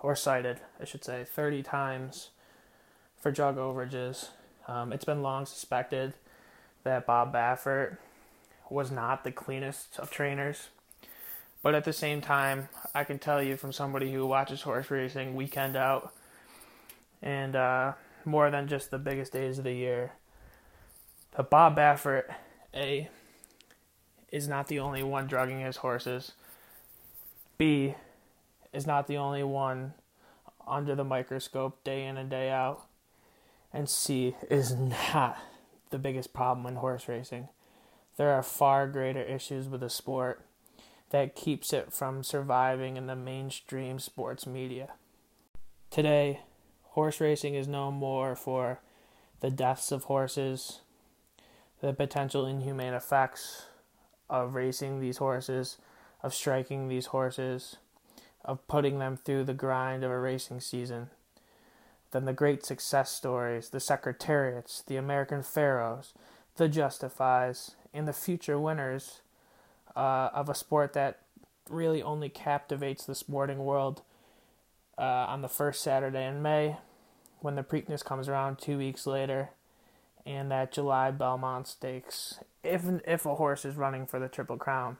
or 0.01 0.17
cited, 0.17 0.61
I 0.81 0.85
should 0.85 1.05
say, 1.05 1.25
30 1.25 1.63
times 1.63 2.31
for 3.21 3.31
drug 3.31 3.57
overages. 3.57 4.29
Um, 4.67 4.93
it's 4.93 5.05
been 5.05 5.23
long 5.23 5.47
suspected 5.47 6.15
that 6.85 7.07
Bob 7.07 7.33
Baffert 7.33 7.99
was 8.71 8.91
not 8.91 9.25
the 9.25 9.33
cleanest 9.33 9.99
of 9.99 10.11
trainers. 10.11 10.69
But 11.63 11.75
at 11.75 11.85
the 11.85 11.93
same 11.93 12.21
time, 12.21 12.69
I 12.95 13.05
can 13.05 13.19
tell 13.19 13.43
you 13.43 13.57
from 13.57 13.73
somebody 13.73 14.13
who 14.13 14.27
watches 14.27 14.63
horse 14.63 14.91
racing 14.91 15.35
weekend 15.35 15.77
out 15.77 16.13
and 17.23 17.57
uh, 17.57 17.95
more 18.27 18.51
than 18.51 18.69
just 18.69 18.91
the 18.91 18.99
biggest 18.99 19.33
days 19.33 19.57
of 19.59 19.65
the 19.65 19.73
year, 19.73 20.13
that 21.37 21.49
Bob 21.49 21.77
Baffert, 21.77 22.25
A, 22.75 23.09
is 24.31 24.47
not 24.47 24.69
the 24.69 24.79
only 24.79 25.03
one 25.03 25.27
drugging 25.27 25.61
his 25.61 25.79
horses. 25.79 26.33
B, 27.57 27.95
is 28.75 28.87
not 28.87 29.07
the 29.07 29.17
only 29.17 29.43
one 29.43 29.95
under 30.67 30.95
the 30.95 31.05
microscope 31.05 31.83
day 31.83 32.05
in 32.05 32.19
and 32.19 32.29
day 32.29 32.51
out. 32.51 32.87
And 33.75 33.89
C, 33.89 34.37
is 34.49 34.73
not 34.73 35.37
the 35.91 35.99
biggest 35.99 36.33
problem 36.33 36.65
in 36.67 36.77
horse 36.77 37.09
racing. 37.09 37.49
There 38.17 38.31
are 38.31 38.43
far 38.43 38.87
greater 38.87 39.23
issues 39.23 39.69
with 39.69 39.81
the 39.81 39.91
sport 39.91 40.47
that 41.11 41.35
keeps 41.35 41.73
it 41.73 41.93
from 41.93 42.23
surviving 42.23 42.97
in 42.97 43.09
the 43.09 43.17
mainstream 43.17 43.99
sports 43.99 44.47
media. 44.47 44.91
Today, 45.91 46.41
horse 46.91 47.21
racing 47.21 47.57
is 47.57 47.67
no 47.67 47.91
more 47.91 48.37
for 48.37 48.81
the 49.41 49.51
deaths 49.51 49.91
of 49.91 50.05
horses, 50.05 50.81
the 51.81 51.93
potential 51.93 52.47
inhumane 52.47 52.95
effects 52.95 53.67
of 54.31 54.55
racing 54.55 55.01
these 55.01 55.17
horses, 55.17 55.79
of 56.23 56.33
striking 56.33 56.87
these 56.87 57.07
horses, 57.07 57.77
of 58.45 58.67
putting 58.69 59.01
them 59.01 59.17
through 59.17 59.43
the 59.45 59.53
grind 59.53 60.05
of 60.05 60.13
a 60.13 60.19
racing 60.19 60.61
season, 60.61 61.11
than 62.15 62.27
the 62.27 62.33
great 62.33 62.65
success 62.65 63.11
stories, 63.11 63.71
the 63.71 63.81
Secretariats, 63.81 64.85
the 64.87 64.97
American 64.97 65.41
Pharoahs, 65.41 66.13
the 66.55 66.69
Justifies, 66.69 67.75
and 67.93 68.07
the 68.07 68.13
future 68.13 68.57
winners 68.57 69.21
uh, 69.97 70.31
of 70.33 70.49
a 70.49 70.55
sport 70.55 70.93
that 70.93 71.19
really 71.69 72.05
only 72.05 72.29
captivates 72.29 73.05
the 73.05 73.17
sporting 73.17 73.65
world 73.65 74.03
uh, 74.97 75.03
on 75.03 75.43
the 75.43 75.49
first 75.49 75.83
Saturday 75.83 76.25
in 76.25 76.41
May 76.41 76.77
when 77.41 77.57
the 77.57 77.65
Preakness 77.65 78.05
comes 78.05 78.29
around 78.29 78.61
two 78.61 78.79
weeks 78.79 79.09
later 79.09 79.51
and 80.25 80.53
that 80.53 80.71
July 80.71 81.11
Belmont 81.11 81.67
Stakes 81.67 82.39
if 82.63 82.85
if 83.05 83.27
a 83.27 83.35
horse 83.35 83.65
is 83.65 83.75
running 83.75 84.07
for 84.07 84.21
the 84.21 84.29
Triple 84.29 84.57
Crown. 84.57 84.99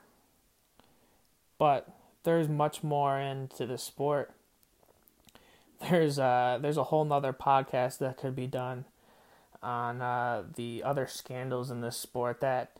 But 1.57 1.87
there's 2.23 2.49
much 2.49 2.83
more 2.83 3.17
into 3.17 3.65
the 3.65 3.77
sport. 3.77 4.33
There's 5.81 6.17
uh 6.17 6.57
there's 6.61 6.77
a 6.77 6.85
whole 6.85 7.05
nother 7.05 7.33
podcast 7.33 7.97
that 7.99 8.17
could 8.17 8.35
be 8.35 8.47
done 8.47 8.85
on 9.61 10.01
uh, 10.01 10.43
the 10.55 10.83
other 10.83 11.05
scandals 11.05 11.69
in 11.69 11.81
this 11.81 11.97
sport 11.97 12.39
that 12.39 12.71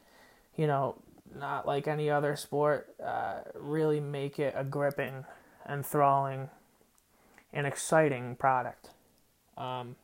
you 0.56 0.66
know 0.66 0.96
not 1.38 1.68
like 1.68 1.88
any 1.88 2.10
other 2.10 2.36
sport 2.36 2.96
uh, 3.04 3.40
really 3.54 4.00
make 4.00 4.40
it 4.40 4.54
a 4.56 4.64
gripping, 4.64 5.26
enthralling, 5.68 6.50
and 7.52 7.68
exciting 7.68 8.36
product. 8.36 8.92
Um, 9.58 9.98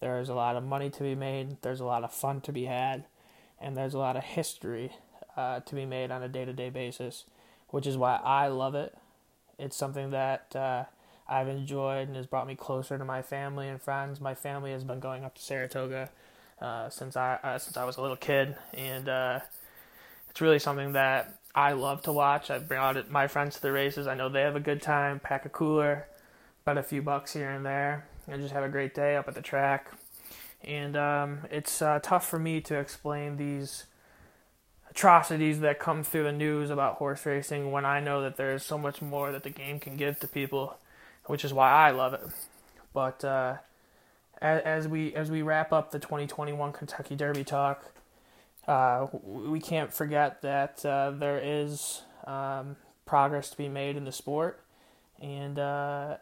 there's 0.00 0.28
a 0.28 0.34
lot 0.34 0.56
of 0.56 0.64
money 0.64 0.90
to 0.90 1.02
be 1.02 1.14
made. 1.14 1.58
There's 1.62 1.80
a 1.80 1.84
lot 1.84 2.04
of 2.04 2.12
fun 2.12 2.40
to 2.42 2.52
be 2.52 2.64
had 2.64 3.04
and 3.64 3.76
there's 3.76 3.94
a 3.94 3.98
lot 3.98 4.16
of 4.16 4.22
history 4.22 4.92
uh, 5.36 5.60
to 5.60 5.74
be 5.74 5.86
made 5.86 6.10
on 6.10 6.22
a 6.22 6.28
day 6.28 6.44
to 6.44 6.52
day 6.52 6.70
basis, 6.70 7.24
which 7.68 7.86
is 7.86 7.96
why 7.96 8.20
I 8.22 8.48
love 8.48 8.74
it. 8.74 8.94
It's 9.58 9.76
something 9.76 10.10
that 10.10 10.54
uh, 10.54 10.84
I've 11.28 11.48
enjoyed 11.48 12.08
and 12.08 12.16
has 12.16 12.26
brought 12.26 12.46
me 12.46 12.54
closer 12.54 12.98
to 12.98 13.04
my 13.04 13.22
family 13.22 13.68
and 13.68 13.80
friends. 13.80 14.20
My 14.20 14.34
family 14.34 14.72
has 14.72 14.84
been 14.84 15.00
going 15.00 15.24
up 15.24 15.34
to 15.36 15.42
Saratoga 15.42 16.10
uh, 16.60 16.90
since 16.90 17.16
I 17.16 17.38
uh, 17.42 17.58
since 17.58 17.76
I 17.76 17.84
was 17.84 17.96
a 17.96 18.02
little 18.02 18.16
kid, 18.16 18.56
and 18.72 19.08
uh, 19.08 19.40
it's 20.30 20.40
really 20.40 20.58
something 20.58 20.92
that 20.92 21.38
I 21.54 21.72
love 21.72 22.02
to 22.02 22.12
watch. 22.12 22.50
I 22.50 22.58
bring 22.58 22.80
out 22.80 23.10
my 23.10 23.26
friends 23.26 23.56
to 23.56 23.62
the 23.62 23.72
races. 23.72 24.06
I 24.06 24.14
know 24.14 24.28
they 24.28 24.42
have 24.42 24.56
a 24.56 24.60
good 24.60 24.82
time. 24.82 25.20
Pack 25.20 25.46
a 25.46 25.48
cooler, 25.48 26.06
bet 26.64 26.78
a 26.78 26.82
few 26.82 27.02
bucks 27.02 27.32
here 27.32 27.50
and 27.50 27.64
there, 27.64 28.06
and 28.28 28.42
just 28.42 28.54
have 28.54 28.64
a 28.64 28.68
great 28.68 28.94
day 28.94 29.16
up 29.16 29.28
at 29.28 29.34
the 29.34 29.42
track 29.42 29.90
and 30.66 30.96
um, 30.96 31.40
it's 31.50 31.82
uh, 31.82 32.00
tough 32.02 32.26
for 32.26 32.38
me 32.38 32.60
to 32.62 32.78
explain 32.78 33.36
these 33.36 33.84
atrocities 34.90 35.60
that 35.60 35.78
come 35.78 36.02
through 36.02 36.24
the 36.24 36.32
news 36.32 36.70
about 36.70 36.94
horse 36.94 37.26
racing 37.26 37.70
when 37.70 37.84
I 37.84 38.00
know 38.00 38.22
that 38.22 38.36
there's 38.36 38.64
so 38.64 38.78
much 38.78 39.02
more 39.02 39.32
that 39.32 39.42
the 39.42 39.50
game 39.50 39.78
can 39.78 39.96
give 39.96 40.18
to 40.20 40.28
people, 40.28 40.78
which 41.26 41.44
is 41.44 41.52
why 41.52 41.70
I 41.70 41.90
love 41.90 42.14
it. 42.14 42.22
But 42.92 43.24
uh, 43.24 43.56
as, 44.40 44.62
as, 44.62 44.88
we 44.88 45.14
as 45.14 45.30
we 45.30 45.42
wrap 45.42 45.72
up 45.72 45.90
the 45.90 45.98
2021 45.98 46.72
Kentucky 46.72 47.16
Derby 47.16 47.44
talk, 47.44 47.92
uh, 48.66 49.06
we 49.22 49.60
can't 49.60 49.92
forget 49.92 50.42
that 50.42 50.84
uh, 50.86 51.10
there 51.10 51.40
is 51.42 52.02
um, 52.26 52.76
progress 53.04 53.50
to 53.50 53.56
be 53.56 53.68
made 53.68 53.96
in 53.96 54.04
the 54.04 54.12
sport, 54.12 54.60
and 55.20 55.58
uh, 55.58 56.16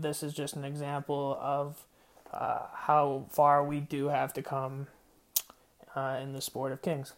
this 0.00 0.22
is 0.22 0.32
just 0.32 0.56
an 0.56 0.64
example 0.64 1.38
of 1.40 1.84
uh, 2.32 2.66
how 2.72 3.26
far 3.30 3.64
we 3.64 3.80
do 3.80 4.08
have 4.08 4.32
to 4.32 4.42
come 4.42 4.86
uh, 5.94 6.18
in 6.22 6.32
the 6.32 6.40
sport 6.40 6.72
of 6.72 6.80
kings. 6.82 7.12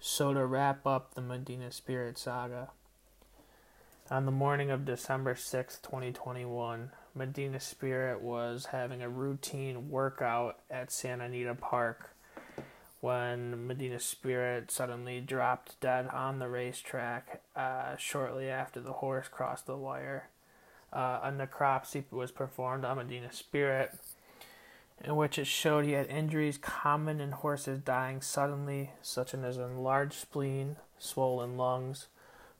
So, 0.00 0.34
to 0.34 0.44
wrap 0.44 0.86
up 0.86 1.14
the 1.14 1.20
Medina 1.22 1.70
Spirit 1.70 2.18
saga, 2.18 2.70
on 4.10 4.26
the 4.26 4.32
morning 4.32 4.70
of 4.70 4.84
December 4.84 5.34
6th, 5.34 5.80
2021, 5.82 6.90
Medina 7.14 7.60
Spirit 7.60 8.20
was 8.20 8.66
having 8.66 9.02
a 9.02 9.08
routine 9.08 9.90
workout 9.90 10.58
at 10.70 10.90
Santa 10.90 11.24
Anita 11.24 11.54
Park 11.54 12.10
when 13.00 13.66
Medina 13.66 13.98
Spirit 13.98 14.70
suddenly 14.70 15.20
dropped 15.20 15.78
dead 15.80 16.06
on 16.08 16.38
the 16.38 16.48
racetrack 16.48 17.42
uh, 17.56 17.96
shortly 17.96 18.48
after 18.48 18.80
the 18.80 18.94
horse 18.94 19.28
crossed 19.28 19.66
the 19.66 19.76
wire. 19.76 20.28
Uh, 20.92 21.20
a 21.22 21.32
necropsy 21.32 22.04
was 22.10 22.30
performed 22.30 22.84
on 22.84 22.98
Medina 22.98 23.32
Spirit, 23.32 23.92
in 25.02 25.16
which 25.16 25.38
it 25.38 25.46
showed 25.46 25.84
he 25.84 25.92
had 25.92 26.06
injuries 26.06 26.58
common 26.58 27.20
in 27.20 27.32
horses 27.32 27.78
dying 27.78 28.20
suddenly, 28.20 28.90
such 29.00 29.34
as 29.34 29.56
an 29.56 29.64
enlarged 29.64 30.14
spleen, 30.14 30.76
swollen 30.98 31.56
lungs, 31.56 32.08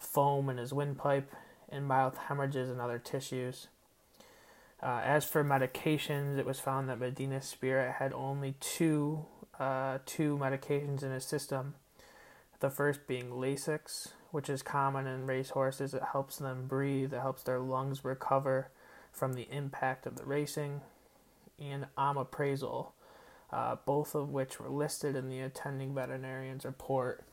foam 0.03 0.49
in 0.49 0.59
his 0.59 0.73
windpipe, 0.73 1.33
and 1.69 1.87
mouth 1.87 2.17
hemorrhages 2.17 2.71
in 2.71 2.81
other 2.81 2.99
tissues. 2.99 3.69
Uh, 4.83 5.01
as 5.05 5.25
for 5.25 5.45
medications, 5.45 6.38
it 6.38 6.45
was 6.45 6.59
found 6.59 6.88
that 6.88 6.99
Medina 6.99 7.41
Spirit 7.41 7.95
had 7.99 8.12
only 8.12 8.55
two 8.61 9.25
uh, 9.59 9.99
two 10.07 10.37
medications 10.38 11.03
in 11.03 11.12
his 11.12 11.25
system. 11.25 11.75
The 12.61 12.71
first 12.71 13.07
being 13.07 13.31
Lasix, 13.31 14.09
which 14.33 14.49
is 14.49 14.62
common 14.62 15.07
in 15.07 15.27
racehorses. 15.27 15.95
It 15.95 16.03
helps 16.12 16.37
them 16.38 16.67
breathe, 16.67 17.12
it 17.12 17.21
helps 17.21 17.43
their 17.43 17.61
lungs 17.61 18.05
recover 18.05 18.69
from 19.12 19.35
the 19.35 19.47
impact 19.53 20.07
of 20.07 20.17
the 20.17 20.25
racing, 20.25 20.81
and 21.61 21.87
omeprazole, 21.97 22.88
uh, 23.53 23.77
both 23.85 24.15
of 24.15 24.31
which 24.31 24.59
were 24.59 24.71
listed 24.71 25.15
in 25.15 25.29
the 25.29 25.41
attending 25.41 25.95
veterinarian's 25.95 26.65
report, 26.65 27.25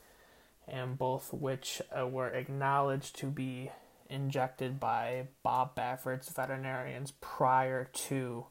and 0.70 0.98
both 0.98 1.34
which 1.34 1.82
uh, 1.98 2.08
were 2.08 2.30
acknowledged 2.30 3.18
to 3.20 3.28
be 3.28 3.72
injected 4.10 4.80
by 4.80 5.28
Bob 5.44 5.76
Baffert's 5.76 6.30
veterinarians 6.30 7.14
prior 7.22 7.86
to 7.94 8.46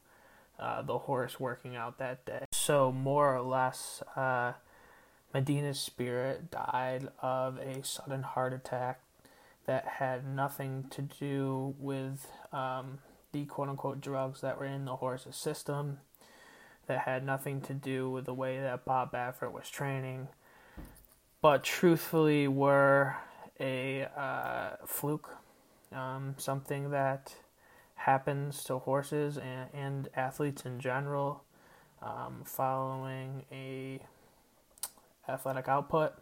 uh, 0.59 0.81
the 0.81 0.99
horse 0.99 1.39
working 1.39 1.75
out 1.75 1.97
that 1.99 2.25
day. 2.25 2.45
So, 2.51 2.91
more 2.91 3.35
or 3.35 3.41
less, 3.41 4.03
uh, 4.15 4.53
Medina's 5.33 5.79
spirit 5.79 6.51
died 6.51 7.09
of 7.21 7.57
a 7.57 7.83
sudden 7.83 8.23
heart 8.23 8.53
attack 8.53 9.01
that 9.65 9.85
had 9.85 10.27
nothing 10.27 10.85
to 10.89 11.01
do 11.01 11.75
with 11.77 12.27
um, 12.51 12.99
the 13.31 13.45
quote 13.45 13.69
unquote 13.69 14.01
drugs 14.01 14.41
that 14.41 14.59
were 14.59 14.65
in 14.65 14.85
the 14.85 14.95
horse's 14.95 15.35
system, 15.35 15.99
that 16.87 16.99
had 17.01 17.23
nothing 17.23 17.61
to 17.61 17.73
do 17.73 18.09
with 18.09 18.25
the 18.25 18.33
way 18.33 18.59
that 18.59 18.85
Bob 18.85 19.11
Baffert 19.11 19.51
was 19.51 19.69
training, 19.69 20.27
but 21.41 21.63
truthfully 21.63 22.47
were 22.47 23.15
a 23.59 24.07
uh, 24.15 24.75
fluke, 24.85 25.29
um, 25.93 26.35
something 26.37 26.91
that 26.91 27.33
happens 27.95 28.63
to 28.63 28.77
horses 28.79 29.37
and, 29.37 29.69
and 29.73 30.09
athletes 30.15 30.65
in 30.65 30.79
general 30.79 31.43
um, 32.01 32.41
following 32.45 33.43
a 33.51 33.99
athletic 35.27 35.67
output. 35.67 36.13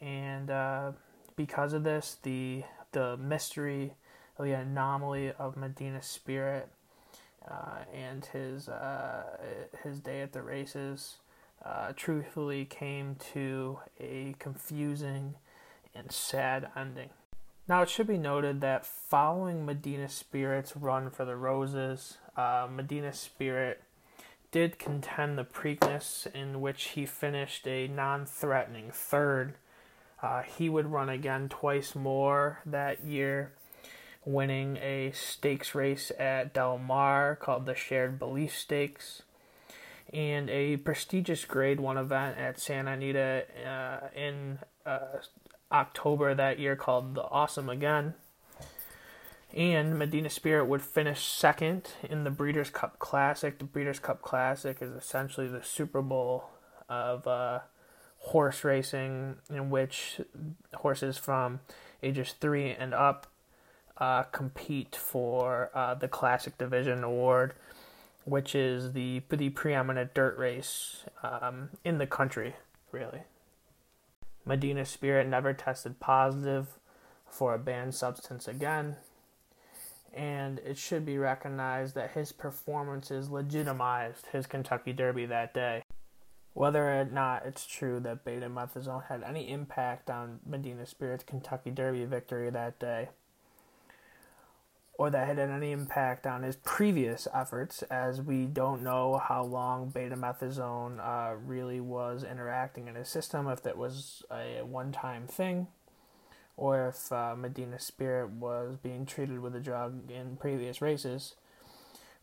And 0.00 0.50
uh, 0.50 0.92
because 1.36 1.72
of 1.72 1.84
this, 1.84 2.18
the 2.22 2.64
the 2.92 3.16
mystery, 3.16 3.94
the 4.38 4.52
anomaly 4.52 5.32
of 5.32 5.56
Medina 5.56 6.02
Spirit, 6.02 6.68
uh, 7.48 7.84
and 7.92 8.24
his 8.26 8.68
uh, 8.68 9.38
his 9.82 10.00
day 10.00 10.20
at 10.20 10.32
the 10.32 10.42
races 10.42 11.16
uh, 11.64 11.92
truthfully 11.96 12.64
came 12.64 13.16
to 13.32 13.78
a 13.98 14.34
confusing 14.38 15.34
and 15.94 16.12
sad 16.12 16.68
ending. 16.76 17.10
Now, 17.66 17.82
it 17.82 17.88
should 17.88 18.06
be 18.06 18.18
noted 18.18 18.60
that 18.60 18.84
following 18.84 19.64
Medina 19.64 20.08
Spirit's 20.08 20.76
run 20.76 21.08
for 21.08 21.24
the 21.24 21.36
Roses, 21.36 22.18
uh, 22.36 22.68
Medina 22.70 23.12
Spirit 23.12 23.82
did 24.52 24.78
contend 24.78 25.38
the 25.38 25.44
Preakness, 25.44 26.32
in 26.32 26.60
which 26.60 26.88
he 26.90 27.06
finished 27.06 27.66
a 27.66 27.88
non 27.88 28.26
threatening 28.26 28.90
third. 28.92 29.54
Uh, 30.22 30.42
he 30.42 30.68
would 30.68 30.92
run 30.92 31.08
again 31.08 31.48
twice 31.48 31.94
more 31.94 32.60
that 32.64 33.04
year, 33.04 33.52
winning 34.24 34.76
a 34.76 35.10
stakes 35.12 35.74
race 35.74 36.12
at 36.18 36.52
Del 36.52 36.78
Mar 36.78 37.34
called 37.34 37.66
the 37.66 37.74
Shared 37.74 38.18
Belief 38.18 38.56
Stakes 38.56 39.22
and 40.14 40.48
a 40.48 40.76
prestigious 40.76 41.44
Grade 41.44 41.80
1 41.80 41.98
event 41.98 42.38
at 42.38 42.60
Santa 42.60 42.92
Anita 42.92 43.44
uh, 43.66 44.06
in 44.16 44.60
uh, 44.86 45.18
October 45.72 46.34
that 46.34 46.60
year 46.60 46.76
called 46.76 47.16
the 47.16 47.24
Awesome 47.24 47.68
Again. 47.68 48.14
And 49.52 49.98
Medina 49.98 50.30
Spirit 50.30 50.66
would 50.66 50.82
finish 50.82 51.24
second 51.24 51.88
in 52.08 52.24
the 52.24 52.30
Breeders' 52.30 52.70
Cup 52.70 52.98
Classic. 53.00 53.58
The 53.58 53.64
Breeders' 53.64 53.98
Cup 53.98 54.22
Classic 54.22 54.78
is 54.80 54.92
essentially 54.92 55.48
the 55.48 55.62
Super 55.62 56.00
Bowl 56.00 56.50
of 56.88 57.26
uh, 57.26 57.60
horse 58.18 58.62
racing, 58.62 59.36
in 59.50 59.70
which 59.70 60.20
horses 60.74 61.18
from 61.18 61.60
ages 62.02 62.34
three 62.40 62.70
and 62.70 62.94
up 62.94 63.26
uh, 63.98 64.24
compete 64.24 64.94
for 64.96 65.70
uh, 65.74 65.94
the 65.94 66.08
Classic 66.08 66.56
Division 66.56 67.04
Award 67.04 67.54
which 68.24 68.54
is 68.54 68.92
the 68.92 69.22
the 69.28 69.50
preeminent 69.50 70.14
dirt 70.14 70.36
race 70.38 71.04
um, 71.22 71.70
in 71.84 71.98
the 71.98 72.06
country, 72.06 72.54
really. 72.90 73.22
Medina 74.44 74.84
Spirit 74.84 75.26
never 75.26 75.52
tested 75.52 76.00
positive 76.00 76.78
for 77.26 77.54
a 77.54 77.58
banned 77.58 77.94
substance 77.94 78.46
again, 78.46 78.96
and 80.12 80.58
it 80.60 80.78
should 80.78 81.04
be 81.04 81.18
recognized 81.18 81.94
that 81.94 82.12
his 82.12 82.32
performances 82.32 83.30
legitimized 83.30 84.26
his 84.32 84.46
Kentucky 84.46 84.92
Derby 84.92 85.26
that 85.26 85.54
day. 85.54 85.82
Whether 86.52 87.00
or 87.00 87.04
not 87.04 87.46
it's 87.46 87.66
true 87.66 87.98
that 88.00 88.24
beta 88.24 88.48
betamethasone 88.48 89.06
had 89.06 89.24
any 89.24 89.50
impact 89.50 90.08
on 90.08 90.38
Medina 90.46 90.86
Spirit's 90.86 91.24
Kentucky 91.24 91.72
Derby 91.72 92.04
victory 92.04 92.48
that 92.50 92.78
day 92.78 93.08
or 94.96 95.10
that 95.10 95.26
had 95.26 95.38
any 95.38 95.72
impact 95.72 96.26
on 96.26 96.42
his 96.42 96.56
previous 96.56 97.26
efforts, 97.34 97.82
as 97.84 98.22
we 98.22 98.46
don't 98.46 98.82
know 98.82 99.18
how 99.18 99.42
long 99.42 99.90
betamethasone 99.90 101.00
uh, 101.00 101.34
really 101.44 101.80
was 101.80 102.22
interacting 102.22 102.86
in 102.86 102.94
his 102.94 103.08
system, 103.08 103.48
if 103.48 103.62
that 103.62 103.76
was 103.76 104.22
a 104.30 104.62
one 104.62 104.92
time 104.92 105.26
thing, 105.26 105.66
or 106.56 106.88
if 106.88 107.12
uh, 107.12 107.34
Medina 107.36 107.80
Spirit 107.80 108.30
was 108.30 108.76
being 108.82 109.04
treated 109.04 109.40
with 109.40 109.52
the 109.52 109.60
drug 109.60 110.10
in 110.10 110.36
previous 110.36 110.80
races. 110.80 111.34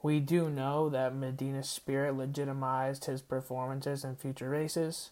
We 0.02 0.20
do 0.20 0.50
know 0.50 0.90
that 0.90 1.16
Medina 1.16 1.64
Spirit 1.64 2.16
legitimized 2.16 3.06
his 3.06 3.22
performances 3.22 4.04
in 4.04 4.16
future 4.16 4.50
races 4.50 5.12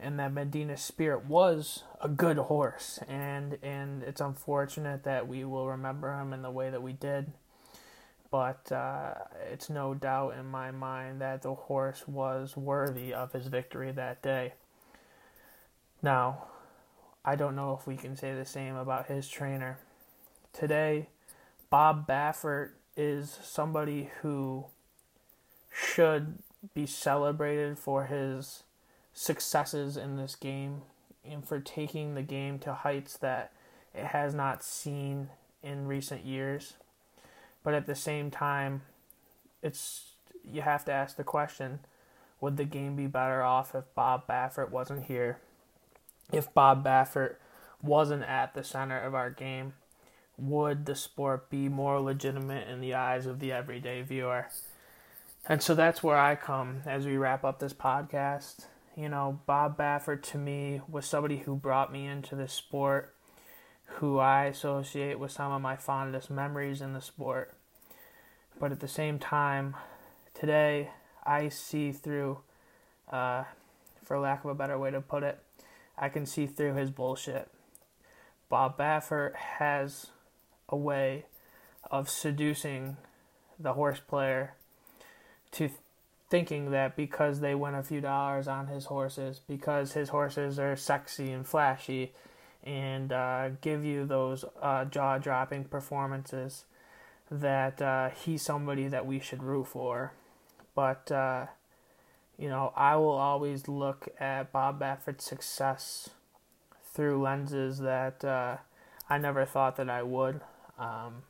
and 0.00 0.18
that 0.18 0.32
Medina 0.32 0.76
Spirit 0.76 1.26
was 1.26 1.84
a 2.00 2.08
good 2.08 2.36
horse, 2.36 2.98
and 3.08 3.58
and 3.62 4.02
it's 4.02 4.20
unfortunate 4.20 5.04
that 5.04 5.28
we 5.28 5.44
will 5.44 5.68
remember 5.68 6.18
him 6.18 6.32
in 6.32 6.42
the 6.42 6.50
way 6.50 6.70
that 6.70 6.82
we 6.82 6.92
did, 6.92 7.32
but 8.30 8.70
uh, 8.72 9.14
it's 9.50 9.70
no 9.70 9.94
doubt 9.94 10.34
in 10.38 10.46
my 10.46 10.70
mind 10.70 11.20
that 11.20 11.42
the 11.42 11.54
horse 11.54 12.06
was 12.08 12.56
worthy 12.56 13.14
of 13.14 13.32
his 13.32 13.46
victory 13.46 13.92
that 13.92 14.22
day. 14.22 14.54
Now, 16.02 16.46
I 17.24 17.36
don't 17.36 17.54
know 17.54 17.76
if 17.78 17.86
we 17.86 17.96
can 17.96 18.16
say 18.16 18.34
the 18.34 18.44
same 18.44 18.74
about 18.74 19.06
his 19.06 19.28
trainer. 19.28 19.78
Today, 20.52 21.08
Bob 21.70 22.06
Baffert 22.08 22.70
is 22.96 23.38
somebody 23.42 24.10
who 24.20 24.66
should 25.72 26.38
be 26.74 26.86
celebrated 26.86 27.78
for 27.78 28.06
his 28.06 28.64
successes 29.12 29.96
in 29.96 30.16
this 30.16 30.34
game 30.34 30.82
and 31.28 31.46
for 31.46 31.60
taking 31.60 32.14
the 32.14 32.22
game 32.22 32.58
to 32.60 32.72
heights 32.72 33.16
that 33.18 33.52
it 33.94 34.06
has 34.06 34.34
not 34.34 34.64
seen 34.64 35.28
in 35.62 35.86
recent 35.86 36.24
years. 36.24 36.74
But 37.62 37.74
at 37.74 37.86
the 37.86 37.94
same 37.94 38.30
time, 38.30 38.82
it's 39.62 40.06
you 40.44 40.62
have 40.62 40.84
to 40.86 40.92
ask 40.92 41.16
the 41.16 41.24
question, 41.24 41.80
would 42.40 42.56
the 42.56 42.64
game 42.64 42.96
be 42.96 43.06
better 43.06 43.42
off 43.42 43.74
if 43.74 43.84
Bob 43.94 44.26
Baffert 44.26 44.70
wasn't 44.70 45.04
here? 45.04 45.38
If 46.32 46.52
Bob 46.52 46.84
Baffert 46.84 47.36
wasn't 47.82 48.24
at 48.24 48.54
the 48.54 48.64
center 48.64 48.98
of 48.98 49.14
our 49.14 49.30
game, 49.30 49.74
would 50.36 50.86
the 50.86 50.96
sport 50.96 51.50
be 51.50 51.68
more 51.68 52.00
legitimate 52.00 52.66
in 52.66 52.80
the 52.80 52.94
eyes 52.94 53.26
of 53.26 53.38
the 53.38 53.52
everyday 53.52 54.02
viewer? 54.02 54.48
And 55.46 55.62
so 55.62 55.74
that's 55.74 56.02
where 56.02 56.18
I 56.18 56.34
come 56.34 56.82
as 56.86 57.06
we 57.06 57.16
wrap 57.16 57.44
up 57.44 57.60
this 57.60 57.74
podcast 57.74 58.66
you 58.96 59.08
know, 59.08 59.40
Bob 59.46 59.78
Baffert 59.78 60.22
to 60.30 60.38
me 60.38 60.80
was 60.88 61.06
somebody 61.06 61.38
who 61.38 61.56
brought 61.56 61.92
me 61.92 62.06
into 62.06 62.36
the 62.36 62.48
sport, 62.48 63.14
who 63.84 64.18
I 64.18 64.44
associate 64.44 65.18
with 65.18 65.32
some 65.32 65.52
of 65.52 65.62
my 65.62 65.76
fondest 65.76 66.30
memories 66.30 66.80
in 66.80 66.92
the 66.92 67.00
sport. 67.00 67.54
But 68.58 68.72
at 68.72 68.80
the 68.80 68.88
same 68.88 69.18
time, 69.18 69.76
today 70.34 70.90
I 71.24 71.48
see 71.48 71.92
through, 71.92 72.40
uh, 73.10 73.44
for 74.04 74.18
lack 74.18 74.44
of 74.44 74.50
a 74.50 74.54
better 74.54 74.78
way 74.78 74.90
to 74.90 75.00
put 75.00 75.22
it, 75.22 75.38
I 75.96 76.08
can 76.08 76.26
see 76.26 76.46
through 76.46 76.74
his 76.74 76.90
bullshit. 76.90 77.48
Bob 78.48 78.76
Baffert 78.76 79.34
has 79.34 80.08
a 80.68 80.76
way 80.76 81.24
of 81.90 82.10
seducing 82.10 82.98
the 83.58 83.72
horse 83.72 84.00
player 84.00 84.54
to 85.52 85.70
thinking 86.32 86.70
that 86.70 86.96
because 86.96 87.40
they 87.40 87.54
win 87.54 87.74
a 87.74 87.82
few 87.82 88.00
dollars 88.00 88.48
on 88.48 88.66
his 88.66 88.86
horses, 88.86 89.42
because 89.46 89.92
his 89.92 90.08
horses 90.08 90.58
are 90.58 90.74
sexy 90.74 91.30
and 91.30 91.46
flashy 91.46 92.10
and 92.64 93.12
uh, 93.12 93.50
give 93.60 93.84
you 93.84 94.06
those 94.06 94.42
uh, 94.62 94.82
jaw 94.86 95.18
dropping 95.18 95.62
performances, 95.62 96.64
that 97.30 97.82
uh, 97.82 98.08
he's 98.08 98.40
somebody 98.40 98.88
that 98.88 99.04
we 99.04 99.20
should 99.20 99.42
root 99.42 99.66
for. 99.66 100.14
But, 100.74 101.12
uh, 101.12 101.48
you 102.38 102.48
know, 102.48 102.72
I 102.74 102.96
will 102.96 103.10
always 103.10 103.68
look 103.68 104.08
at 104.18 104.52
Bob 104.52 104.78
Baffert's 104.78 105.26
success 105.26 106.08
through 106.94 107.20
lenses 107.20 107.80
that 107.80 108.24
uh, 108.24 108.56
I 109.06 109.18
never 109.18 109.44
thought 109.44 109.76
that 109.76 109.90
I 109.90 110.02
would. 110.02 110.40
Um, 110.78 111.24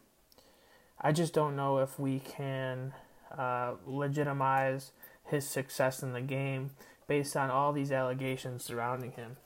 I 1.01 1.11
just 1.11 1.35
don't 1.35 1.57
know 1.57 1.79
if 1.79 1.99
we 1.99 2.21
can 2.21 2.93
uh, 3.37 3.75
legitimize 3.87 4.93
his 5.25 5.49
success 5.49 6.03
in 6.03 6.13
the 6.13 6.21
game 6.21 6.71
based 7.07 7.37
on 7.37 7.51
all 7.51 7.73
these 7.73 7.93
allegations 7.93 8.65
surrounding 8.65 9.13
him. 9.13 9.37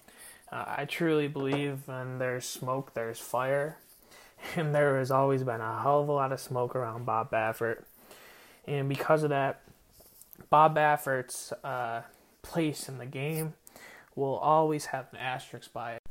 Uh, 0.51 0.65
I 0.79 0.85
truly 0.85 1.29
believe 1.29 1.83
when 1.87 2.19
there's 2.19 2.45
smoke, 2.45 2.95
there's 2.95 3.19
fire. 3.19 3.79
And 4.55 4.75
there 4.75 4.99
has 4.99 5.11
always 5.11 5.43
been 5.43 5.63
a 5.63 5.81
hell 5.81 6.03
of 6.03 6.09
a 6.09 6.13
lot 6.13 6.31
of 6.31 6.39
smoke 6.39 6.77
around 6.77 7.07
Bob 7.07 7.31
Baffert. 7.31 7.85
And 8.67 8.87
because 8.87 9.23
of 9.23 9.31
that, 9.31 9.63
Bob 10.51 10.77
Baffert's 10.77 11.53
uh, 11.65 12.03
place 12.43 12.87
in 12.87 12.99
the 12.99 13.07
game 13.07 13.55
will 14.15 14.37
always 14.37 14.87
have 14.87 15.07
an 15.13 15.19
asterisk 15.19 15.73
by 15.73 15.95
it. 15.95 16.03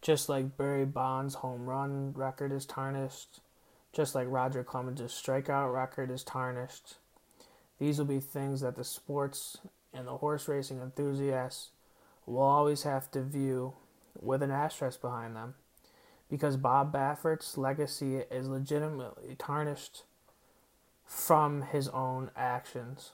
Just 0.00 0.28
like 0.28 0.56
Barry 0.56 0.84
Bonds' 0.84 1.34
home 1.34 1.66
run 1.66 2.12
record 2.14 2.52
is 2.52 2.64
tarnished, 2.64 3.40
just 3.92 4.14
like 4.14 4.26
Roger 4.28 4.62
Clemens' 4.62 5.00
strikeout 5.00 5.72
record 5.72 6.10
is 6.10 6.22
tarnished. 6.22 6.96
These 7.78 7.98
will 7.98 8.06
be 8.06 8.20
things 8.20 8.60
that 8.60 8.76
the 8.76 8.84
sports 8.84 9.58
and 9.92 10.06
the 10.06 10.18
horse 10.18 10.46
racing 10.48 10.80
enthusiasts 10.80 11.70
will 12.26 12.42
always 12.42 12.82
have 12.82 13.10
to 13.10 13.22
view 13.22 13.74
with 14.20 14.42
an 14.42 14.50
asterisk 14.50 15.00
behind 15.00 15.34
them 15.34 15.54
because 16.30 16.56
Bob 16.56 16.92
Baffert's 16.92 17.58
legacy 17.58 18.18
is 18.30 18.48
legitimately 18.48 19.34
tarnished 19.36 20.04
from 21.04 21.62
his 21.62 21.88
own 21.88 22.30
actions. 22.36 23.10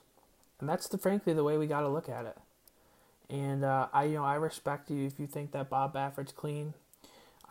And 0.59 0.69
that's 0.69 0.87
the 0.87 0.97
frankly 0.97 1.33
the 1.33 1.43
way 1.43 1.57
we 1.57 1.65
got 1.65 1.81
to 1.81 1.89
look 1.89 2.09
at 2.09 2.25
it. 2.25 2.37
And 3.29 3.63
uh, 3.63 3.87
I 3.91 4.05
you 4.05 4.15
know 4.15 4.23
I 4.23 4.35
respect 4.35 4.91
you 4.91 5.05
if 5.05 5.19
you 5.19 5.27
think 5.27 5.51
that 5.51 5.69
Bob 5.69 5.93
Baffert's 5.93 6.31
clean. 6.31 6.73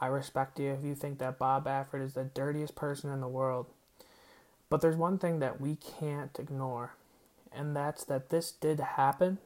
I 0.01 0.07
respect 0.07 0.59
you 0.59 0.73
if 0.73 0.85
you 0.85 0.95
think 0.95 1.19
that 1.19 1.39
Bob 1.39 1.67
Baffert 1.67 2.03
is 2.03 2.15
the 2.15 2.25
dirtiest 2.25 2.75
person 2.75 3.11
in 3.11 3.21
the 3.21 3.29
world. 3.29 3.67
But 4.69 4.81
there's 4.81 4.97
one 4.97 5.19
thing 5.19 5.39
that 5.39 5.61
we 5.61 5.77
can't 5.77 6.39
ignore, 6.39 6.95
and 7.53 7.75
that's 7.75 8.05
that 8.05 8.31
this 8.31 8.53
did 8.53 8.81
happen. 8.81 9.39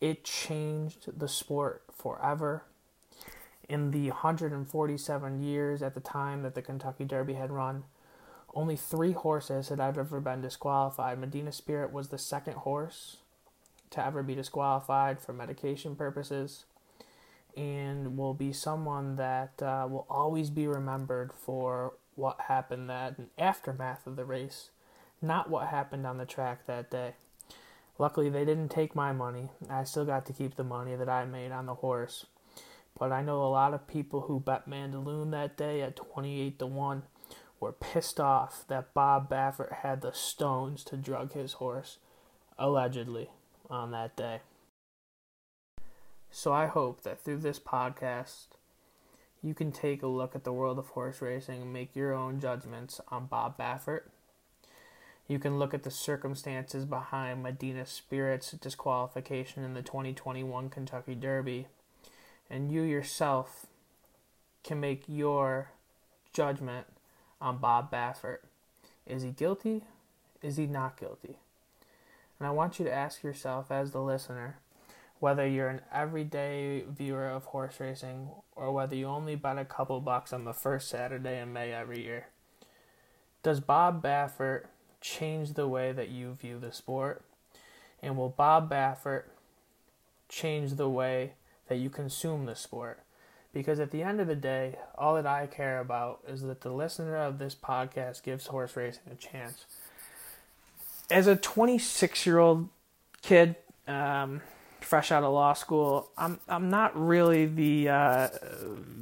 It 0.00 0.24
changed 0.24 1.18
the 1.18 1.28
sport 1.28 1.84
forever. 1.96 2.64
In 3.68 3.92
the 3.92 4.10
147 4.10 5.42
years 5.42 5.82
at 5.82 5.94
the 5.94 6.00
time 6.00 6.42
that 6.42 6.54
the 6.54 6.62
Kentucky 6.62 7.04
Derby 7.04 7.34
had 7.34 7.50
run, 7.50 7.84
only 8.54 8.76
three 8.76 9.12
horses 9.12 9.68
had 9.68 9.80
ever 9.80 10.04
been 10.20 10.42
disqualified. 10.42 11.18
Medina 11.18 11.52
Spirit 11.52 11.92
was 11.92 12.08
the 12.08 12.18
second 12.18 12.54
horse 12.54 13.18
to 13.90 14.04
ever 14.04 14.22
be 14.22 14.34
disqualified 14.34 15.20
for 15.20 15.32
medication 15.32 15.96
purposes 15.96 16.64
and 17.56 18.16
will 18.16 18.34
be 18.34 18.52
someone 18.52 19.16
that 19.16 19.62
uh, 19.62 19.86
will 19.88 20.06
always 20.08 20.50
be 20.50 20.66
remembered 20.66 21.32
for 21.32 21.94
what 22.14 22.42
happened 22.48 22.88
that 22.90 23.16
aftermath 23.38 24.06
of 24.06 24.16
the 24.16 24.24
race, 24.24 24.70
not 25.20 25.50
what 25.50 25.68
happened 25.68 26.06
on 26.06 26.18
the 26.18 26.26
track 26.26 26.66
that 26.66 26.90
day. 26.90 27.14
Luckily, 27.98 28.30
they 28.30 28.44
didn't 28.44 28.70
take 28.70 28.94
my 28.94 29.12
money. 29.12 29.50
I 29.68 29.84
still 29.84 30.04
got 30.04 30.26
to 30.26 30.32
keep 30.32 30.56
the 30.56 30.64
money 30.64 30.96
that 30.96 31.08
I 31.08 31.24
made 31.24 31.52
on 31.52 31.66
the 31.66 31.74
horse. 31.74 32.26
But 32.98 33.12
I 33.12 33.22
know 33.22 33.42
a 33.42 33.48
lot 33.48 33.74
of 33.74 33.86
people 33.86 34.22
who 34.22 34.40
bet 34.40 34.68
Mandaloun 34.68 35.30
that 35.30 35.56
day 35.56 35.82
at 35.82 35.96
28 35.96 36.58
to 36.58 36.66
1 36.66 37.02
were 37.60 37.72
pissed 37.72 38.18
off 38.18 38.64
that 38.68 38.92
Bob 38.92 39.30
Baffert 39.30 39.72
had 39.82 40.02
the 40.02 40.12
stones 40.12 40.84
to 40.84 40.96
drug 40.96 41.32
his 41.32 41.54
horse, 41.54 41.98
allegedly, 42.58 43.30
on 43.70 43.92
that 43.92 44.16
day. 44.16 44.40
So 46.34 46.50
I 46.50 46.64
hope 46.64 47.02
that 47.02 47.20
through 47.20 47.38
this 47.38 47.58
podcast, 47.58 48.46
you 49.42 49.52
can 49.52 49.70
take 49.70 50.02
a 50.02 50.06
look 50.06 50.34
at 50.34 50.44
the 50.44 50.52
world 50.52 50.78
of 50.78 50.88
horse 50.88 51.20
racing 51.20 51.60
and 51.60 51.72
make 51.74 51.94
your 51.94 52.14
own 52.14 52.40
judgments 52.40 53.02
on 53.08 53.26
Bob 53.26 53.58
Baffert. 53.58 54.04
You 55.28 55.38
can 55.38 55.58
look 55.58 55.74
at 55.74 55.82
the 55.82 55.90
circumstances 55.90 56.86
behind 56.86 57.42
Medina 57.42 57.84
Spirit's 57.84 58.52
disqualification 58.52 59.62
in 59.62 59.74
the 59.74 59.82
2021 59.82 60.70
Kentucky 60.70 61.14
Derby, 61.14 61.66
and 62.48 62.72
you 62.72 62.80
yourself 62.80 63.66
can 64.64 64.80
make 64.80 65.04
your 65.06 65.68
judgment 66.32 66.86
on 67.42 67.58
Bob 67.58 67.92
Baffert. 67.92 68.38
Is 69.06 69.22
he 69.22 69.32
guilty? 69.32 69.82
Is 70.40 70.56
he 70.56 70.66
not 70.66 70.98
guilty? 70.98 71.36
And 72.38 72.48
I 72.48 72.52
want 72.52 72.78
you 72.78 72.86
to 72.86 72.92
ask 72.92 73.22
yourself, 73.22 73.70
as 73.70 73.90
the 73.90 74.00
listener, 74.00 74.56
whether 75.22 75.46
you're 75.46 75.68
an 75.68 75.80
everyday 75.94 76.82
viewer 76.88 77.28
of 77.28 77.44
horse 77.44 77.78
racing 77.78 78.28
or 78.56 78.72
whether 78.72 78.96
you 78.96 79.06
only 79.06 79.36
bet 79.36 79.56
a 79.56 79.64
couple 79.64 80.00
bucks 80.00 80.32
on 80.32 80.44
the 80.44 80.52
first 80.52 80.88
Saturday 80.88 81.38
in 81.38 81.52
May 81.52 81.72
every 81.72 82.02
year. 82.02 82.26
Does 83.44 83.60
Bob 83.60 84.02
Baffert 84.02 84.64
change 85.00 85.52
the 85.52 85.68
way 85.68 85.92
that 85.92 86.08
you 86.08 86.34
view 86.34 86.58
the 86.58 86.72
sport? 86.72 87.22
And 88.02 88.16
will 88.16 88.30
Bob 88.30 88.68
Baffert 88.68 89.26
change 90.28 90.72
the 90.72 90.88
way 90.88 91.34
that 91.68 91.76
you 91.76 91.88
consume 91.88 92.46
the 92.46 92.56
sport? 92.56 92.98
Because 93.54 93.78
at 93.78 93.92
the 93.92 94.02
end 94.02 94.20
of 94.20 94.26
the 94.26 94.34
day, 94.34 94.76
all 94.98 95.14
that 95.14 95.26
I 95.26 95.46
care 95.46 95.78
about 95.78 96.18
is 96.26 96.42
that 96.42 96.62
the 96.62 96.72
listener 96.72 97.16
of 97.16 97.38
this 97.38 97.54
podcast 97.54 98.24
gives 98.24 98.48
horse 98.48 98.74
racing 98.74 99.04
a 99.12 99.14
chance. 99.14 99.66
As 101.08 101.28
a 101.28 101.36
26 101.36 102.26
year 102.26 102.40
old 102.40 102.70
kid, 103.22 103.54
um, 103.86 104.40
fresh 104.92 105.10
out 105.10 105.24
of 105.24 105.32
law 105.32 105.54
school, 105.54 106.10
I'm 106.18 106.38
I'm 106.46 106.68
not 106.68 106.94
really 106.94 107.46
the 107.46 107.88
uh, 107.88 108.28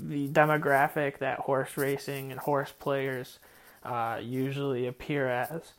the 0.07 0.29
demographic 0.29 1.19
that 1.19 1.41
horse 1.41 1.77
racing 1.77 2.31
and 2.31 2.39
horse 2.39 2.71
players 2.71 3.41
uh, 3.83 4.21
usually 4.23 4.87
appear 4.87 5.27
as, 5.27 5.73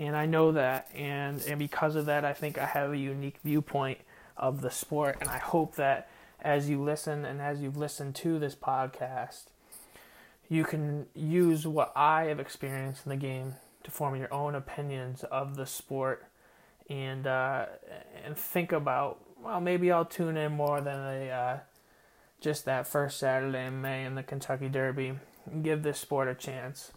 and 0.00 0.16
I 0.16 0.26
know 0.26 0.50
that, 0.50 0.90
and 0.92 1.40
and 1.46 1.60
because 1.60 1.94
of 1.94 2.06
that, 2.06 2.24
I 2.24 2.32
think 2.32 2.58
I 2.58 2.66
have 2.66 2.90
a 2.90 2.98
unique 2.98 3.36
viewpoint 3.44 3.98
of 4.36 4.62
the 4.62 4.70
sport, 4.72 5.18
and 5.20 5.30
I 5.30 5.38
hope 5.38 5.76
that 5.76 6.10
as 6.40 6.68
you 6.68 6.82
listen 6.82 7.24
and 7.24 7.40
as 7.40 7.60
you've 7.60 7.76
listened 7.76 8.16
to 8.16 8.40
this 8.40 8.56
podcast, 8.56 9.44
you 10.48 10.64
can 10.64 11.06
use 11.14 11.68
what 11.68 11.92
I 11.94 12.24
have 12.24 12.40
experienced 12.40 13.06
in 13.06 13.10
the 13.10 13.16
game 13.16 13.54
to 13.84 13.92
form 13.92 14.16
your 14.16 14.34
own 14.34 14.56
opinions 14.56 15.22
of 15.22 15.54
the 15.54 15.66
sport 15.66 16.26
and 16.90 17.28
uh, 17.28 17.66
and 18.24 18.36
think 18.36 18.72
about 18.72 19.21
well, 19.42 19.60
maybe 19.60 19.90
I'll 19.90 20.04
tune 20.04 20.36
in 20.36 20.52
more 20.52 20.80
than 20.80 20.98
a 20.98 21.30
uh, 21.30 21.58
just 22.40 22.64
that 22.64 22.86
first 22.86 23.18
Saturday 23.18 23.66
in 23.66 23.80
May 23.80 24.04
in 24.04 24.14
the 24.14 24.22
Kentucky 24.22 24.68
Derby 24.68 25.14
and 25.50 25.64
give 25.64 25.82
this 25.82 25.98
sport 25.98 26.28
a 26.28 26.34
chance 26.34 26.92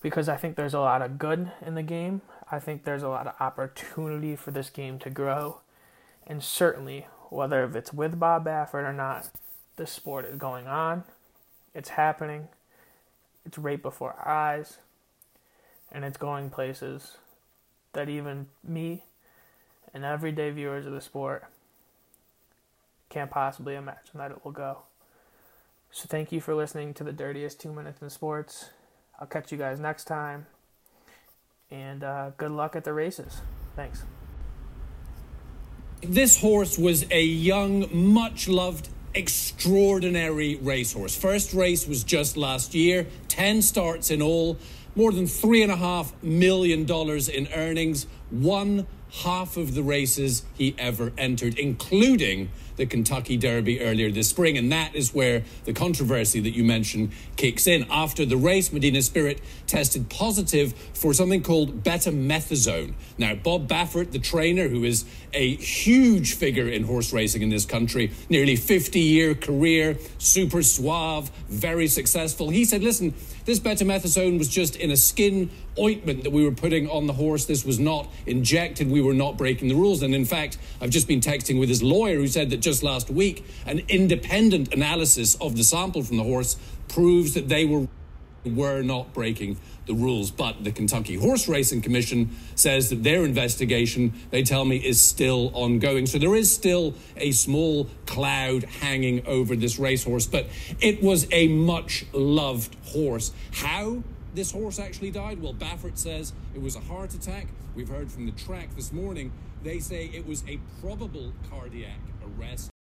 because 0.00 0.28
I 0.28 0.36
think 0.36 0.56
there's 0.56 0.74
a 0.74 0.80
lot 0.80 1.02
of 1.02 1.18
good 1.18 1.50
in 1.64 1.74
the 1.74 1.82
game. 1.82 2.22
I 2.50 2.58
think 2.58 2.84
there's 2.84 3.02
a 3.02 3.08
lot 3.08 3.26
of 3.26 3.34
opportunity 3.40 4.36
for 4.36 4.50
this 4.50 4.70
game 4.70 4.98
to 5.00 5.10
grow, 5.10 5.60
and 6.26 6.42
certainly 6.42 7.06
whether 7.28 7.64
if 7.64 7.74
it's 7.74 7.92
with 7.92 8.18
Bob 8.18 8.46
Baffert 8.46 8.88
or 8.88 8.92
not, 8.92 9.30
this 9.76 9.90
sport 9.90 10.24
is 10.24 10.36
going 10.36 10.66
on. 10.66 11.04
It's 11.74 11.90
happening. 11.90 12.48
It's 13.44 13.58
right 13.58 13.82
before 13.82 14.14
our 14.14 14.28
eyes, 14.28 14.78
and 15.92 16.04
it's 16.04 16.16
going 16.16 16.48
places 16.50 17.18
that 17.92 18.08
even 18.08 18.46
me 18.66 19.04
and 19.92 20.04
everyday 20.04 20.50
viewers 20.50 20.86
of 20.86 20.92
the 20.92 21.00
sport 21.00 21.46
can't 23.08 23.30
possibly 23.30 23.74
imagine 23.74 24.12
that 24.14 24.30
it 24.30 24.44
will 24.44 24.52
go. 24.52 24.78
So 25.90 26.06
thank 26.08 26.32
you 26.32 26.40
for 26.40 26.54
listening 26.54 26.94
to 26.94 27.04
the 27.04 27.12
dirtiest 27.12 27.60
two 27.60 27.72
minutes 27.72 28.02
in 28.02 28.10
sports. 28.10 28.70
I'll 29.18 29.26
catch 29.26 29.50
you 29.50 29.58
guys 29.58 29.80
next 29.80 30.04
time. 30.04 30.46
And 31.70 32.04
uh, 32.04 32.30
good 32.36 32.50
luck 32.50 32.76
at 32.76 32.84
the 32.84 32.92
races. 32.92 33.40
Thanks. 33.74 34.04
This 36.02 36.40
horse 36.40 36.78
was 36.78 37.06
a 37.10 37.22
young, 37.22 37.88
much 37.92 38.48
loved, 38.48 38.90
extraordinary 39.14 40.56
racehorse. 40.56 41.16
First 41.16 41.54
race 41.54 41.88
was 41.88 42.04
just 42.04 42.36
last 42.36 42.74
year, 42.74 43.06
10 43.28 43.62
starts 43.62 44.10
in 44.10 44.20
all, 44.20 44.58
more 44.94 45.12
than 45.12 45.24
$3.5 45.24 46.22
million 46.22 46.86
in 47.30 47.48
earnings, 47.54 48.06
one 48.30 48.86
half 49.22 49.56
of 49.56 49.74
the 49.74 49.82
races 49.82 50.44
he 50.54 50.74
ever 50.78 51.12
entered, 51.16 51.58
including 51.58 52.50
the 52.76 52.86
Kentucky 52.86 53.36
Derby 53.36 53.80
earlier 53.80 54.10
this 54.10 54.28
spring. 54.28 54.56
And 54.56 54.70
that 54.72 54.94
is 54.94 55.14
where 55.14 55.42
the 55.64 55.72
controversy 55.72 56.40
that 56.40 56.50
you 56.50 56.64
mentioned 56.64 57.12
kicks 57.36 57.66
in. 57.66 57.86
After 57.90 58.24
the 58.24 58.36
race, 58.36 58.72
Medina 58.72 59.02
Spirit 59.02 59.40
tested 59.66 60.08
positive 60.08 60.72
for 60.94 61.12
something 61.12 61.42
called 61.42 61.82
betamethasone. 61.82 62.94
Now, 63.18 63.34
Bob 63.34 63.68
Baffert, 63.68 64.12
the 64.12 64.18
trainer, 64.18 64.68
who 64.68 64.84
is 64.84 65.04
a 65.32 65.56
huge 65.56 66.34
figure 66.34 66.68
in 66.68 66.84
horse 66.84 67.12
racing 67.12 67.42
in 67.42 67.50
this 67.50 67.64
country, 67.64 68.12
nearly 68.28 68.56
50 68.56 69.00
year 69.00 69.34
career, 69.34 69.98
super 70.18 70.62
suave, 70.62 71.30
very 71.48 71.88
successful, 71.88 72.50
he 72.50 72.64
said, 72.64 72.82
listen, 72.82 73.14
this 73.44 73.60
betamethasone 73.60 74.38
was 74.38 74.48
just 74.48 74.76
in 74.76 74.90
a 74.90 74.96
skin 74.96 75.50
ointment 75.78 76.24
that 76.24 76.30
we 76.30 76.44
were 76.44 76.52
putting 76.52 76.88
on 76.88 77.06
the 77.06 77.12
horse. 77.12 77.44
This 77.44 77.64
was 77.64 77.78
not 77.78 78.10
injected. 78.26 78.90
We 78.90 79.00
were 79.00 79.14
not 79.14 79.38
breaking 79.38 79.68
the 79.68 79.74
rules. 79.74 80.02
And 80.02 80.14
in 80.14 80.24
fact, 80.24 80.58
I've 80.80 80.90
just 80.90 81.06
been 81.06 81.20
texting 81.20 81.60
with 81.60 81.68
his 81.68 81.82
lawyer 81.82 82.16
who 82.16 82.26
said 82.26 82.50
that 82.50 82.60
just 82.66 82.82
last 82.82 83.08
week, 83.08 83.44
an 83.64 83.80
independent 83.86 84.74
analysis 84.74 85.36
of 85.36 85.56
the 85.56 85.62
sample 85.62 86.02
from 86.02 86.16
the 86.16 86.24
horse 86.24 86.56
proves 86.88 87.34
that 87.34 87.48
they 87.48 87.64
were 87.64 87.86
were 88.44 88.82
not 88.82 89.12
breaking 89.12 89.56
the 89.86 89.94
rules. 89.94 90.32
But 90.32 90.64
the 90.64 90.72
Kentucky 90.72 91.14
Horse 91.14 91.48
Racing 91.48 91.82
Commission 91.82 92.30
says 92.56 92.90
that 92.90 93.04
their 93.04 93.24
investigation, 93.24 94.12
they 94.30 94.42
tell 94.42 94.64
me, 94.64 94.76
is 94.78 95.00
still 95.00 95.50
ongoing. 95.54 96.06
So 96.06 96.18
there 96.18 96.34
is 96.34 96.52
still 96.52 96.94
a 97.16 97.30
small 97.30 97.88
cloud 98.06 98.64
hanging 98.64 99.24
over 99.26 99.54
this 99.54 99.78
racehorse, 99.78 100.26
but 100.26 100.46
it 100.80 101.02
was 101.02 101.26
a 101.32 101.46
much 101.46 102.04
loved 102.12 102.76
horse. 102.86 103.32
How? 103.52 104.02
This 104.34 104.50
horse 104.50 104.78
actually 104.80 105.12
died? 105.12 105.40
Well, 105.40 105.54
Baffert 105.54 105.98
says 105.98 106.32
it 106.54 106.60
was 106.60 106.76
a 106.76 106.80
heart 106.80 107.14
attack. 107.14 107.46
We've 107.74 107.88
heard 107.88 108.10
from 108.10 108.26
the 108.26 108.32
track 108.32 108.74
this 108.76 108.92
morning. 108.92 109.32
They 109.62 109.78
say 109.78 110.06
it 110.06 110.26
was 110.26 110.44
a 110.48 110.58
probable 110.80 111.32
cardiac 111.50 111.98
arrest. 112.38 112.75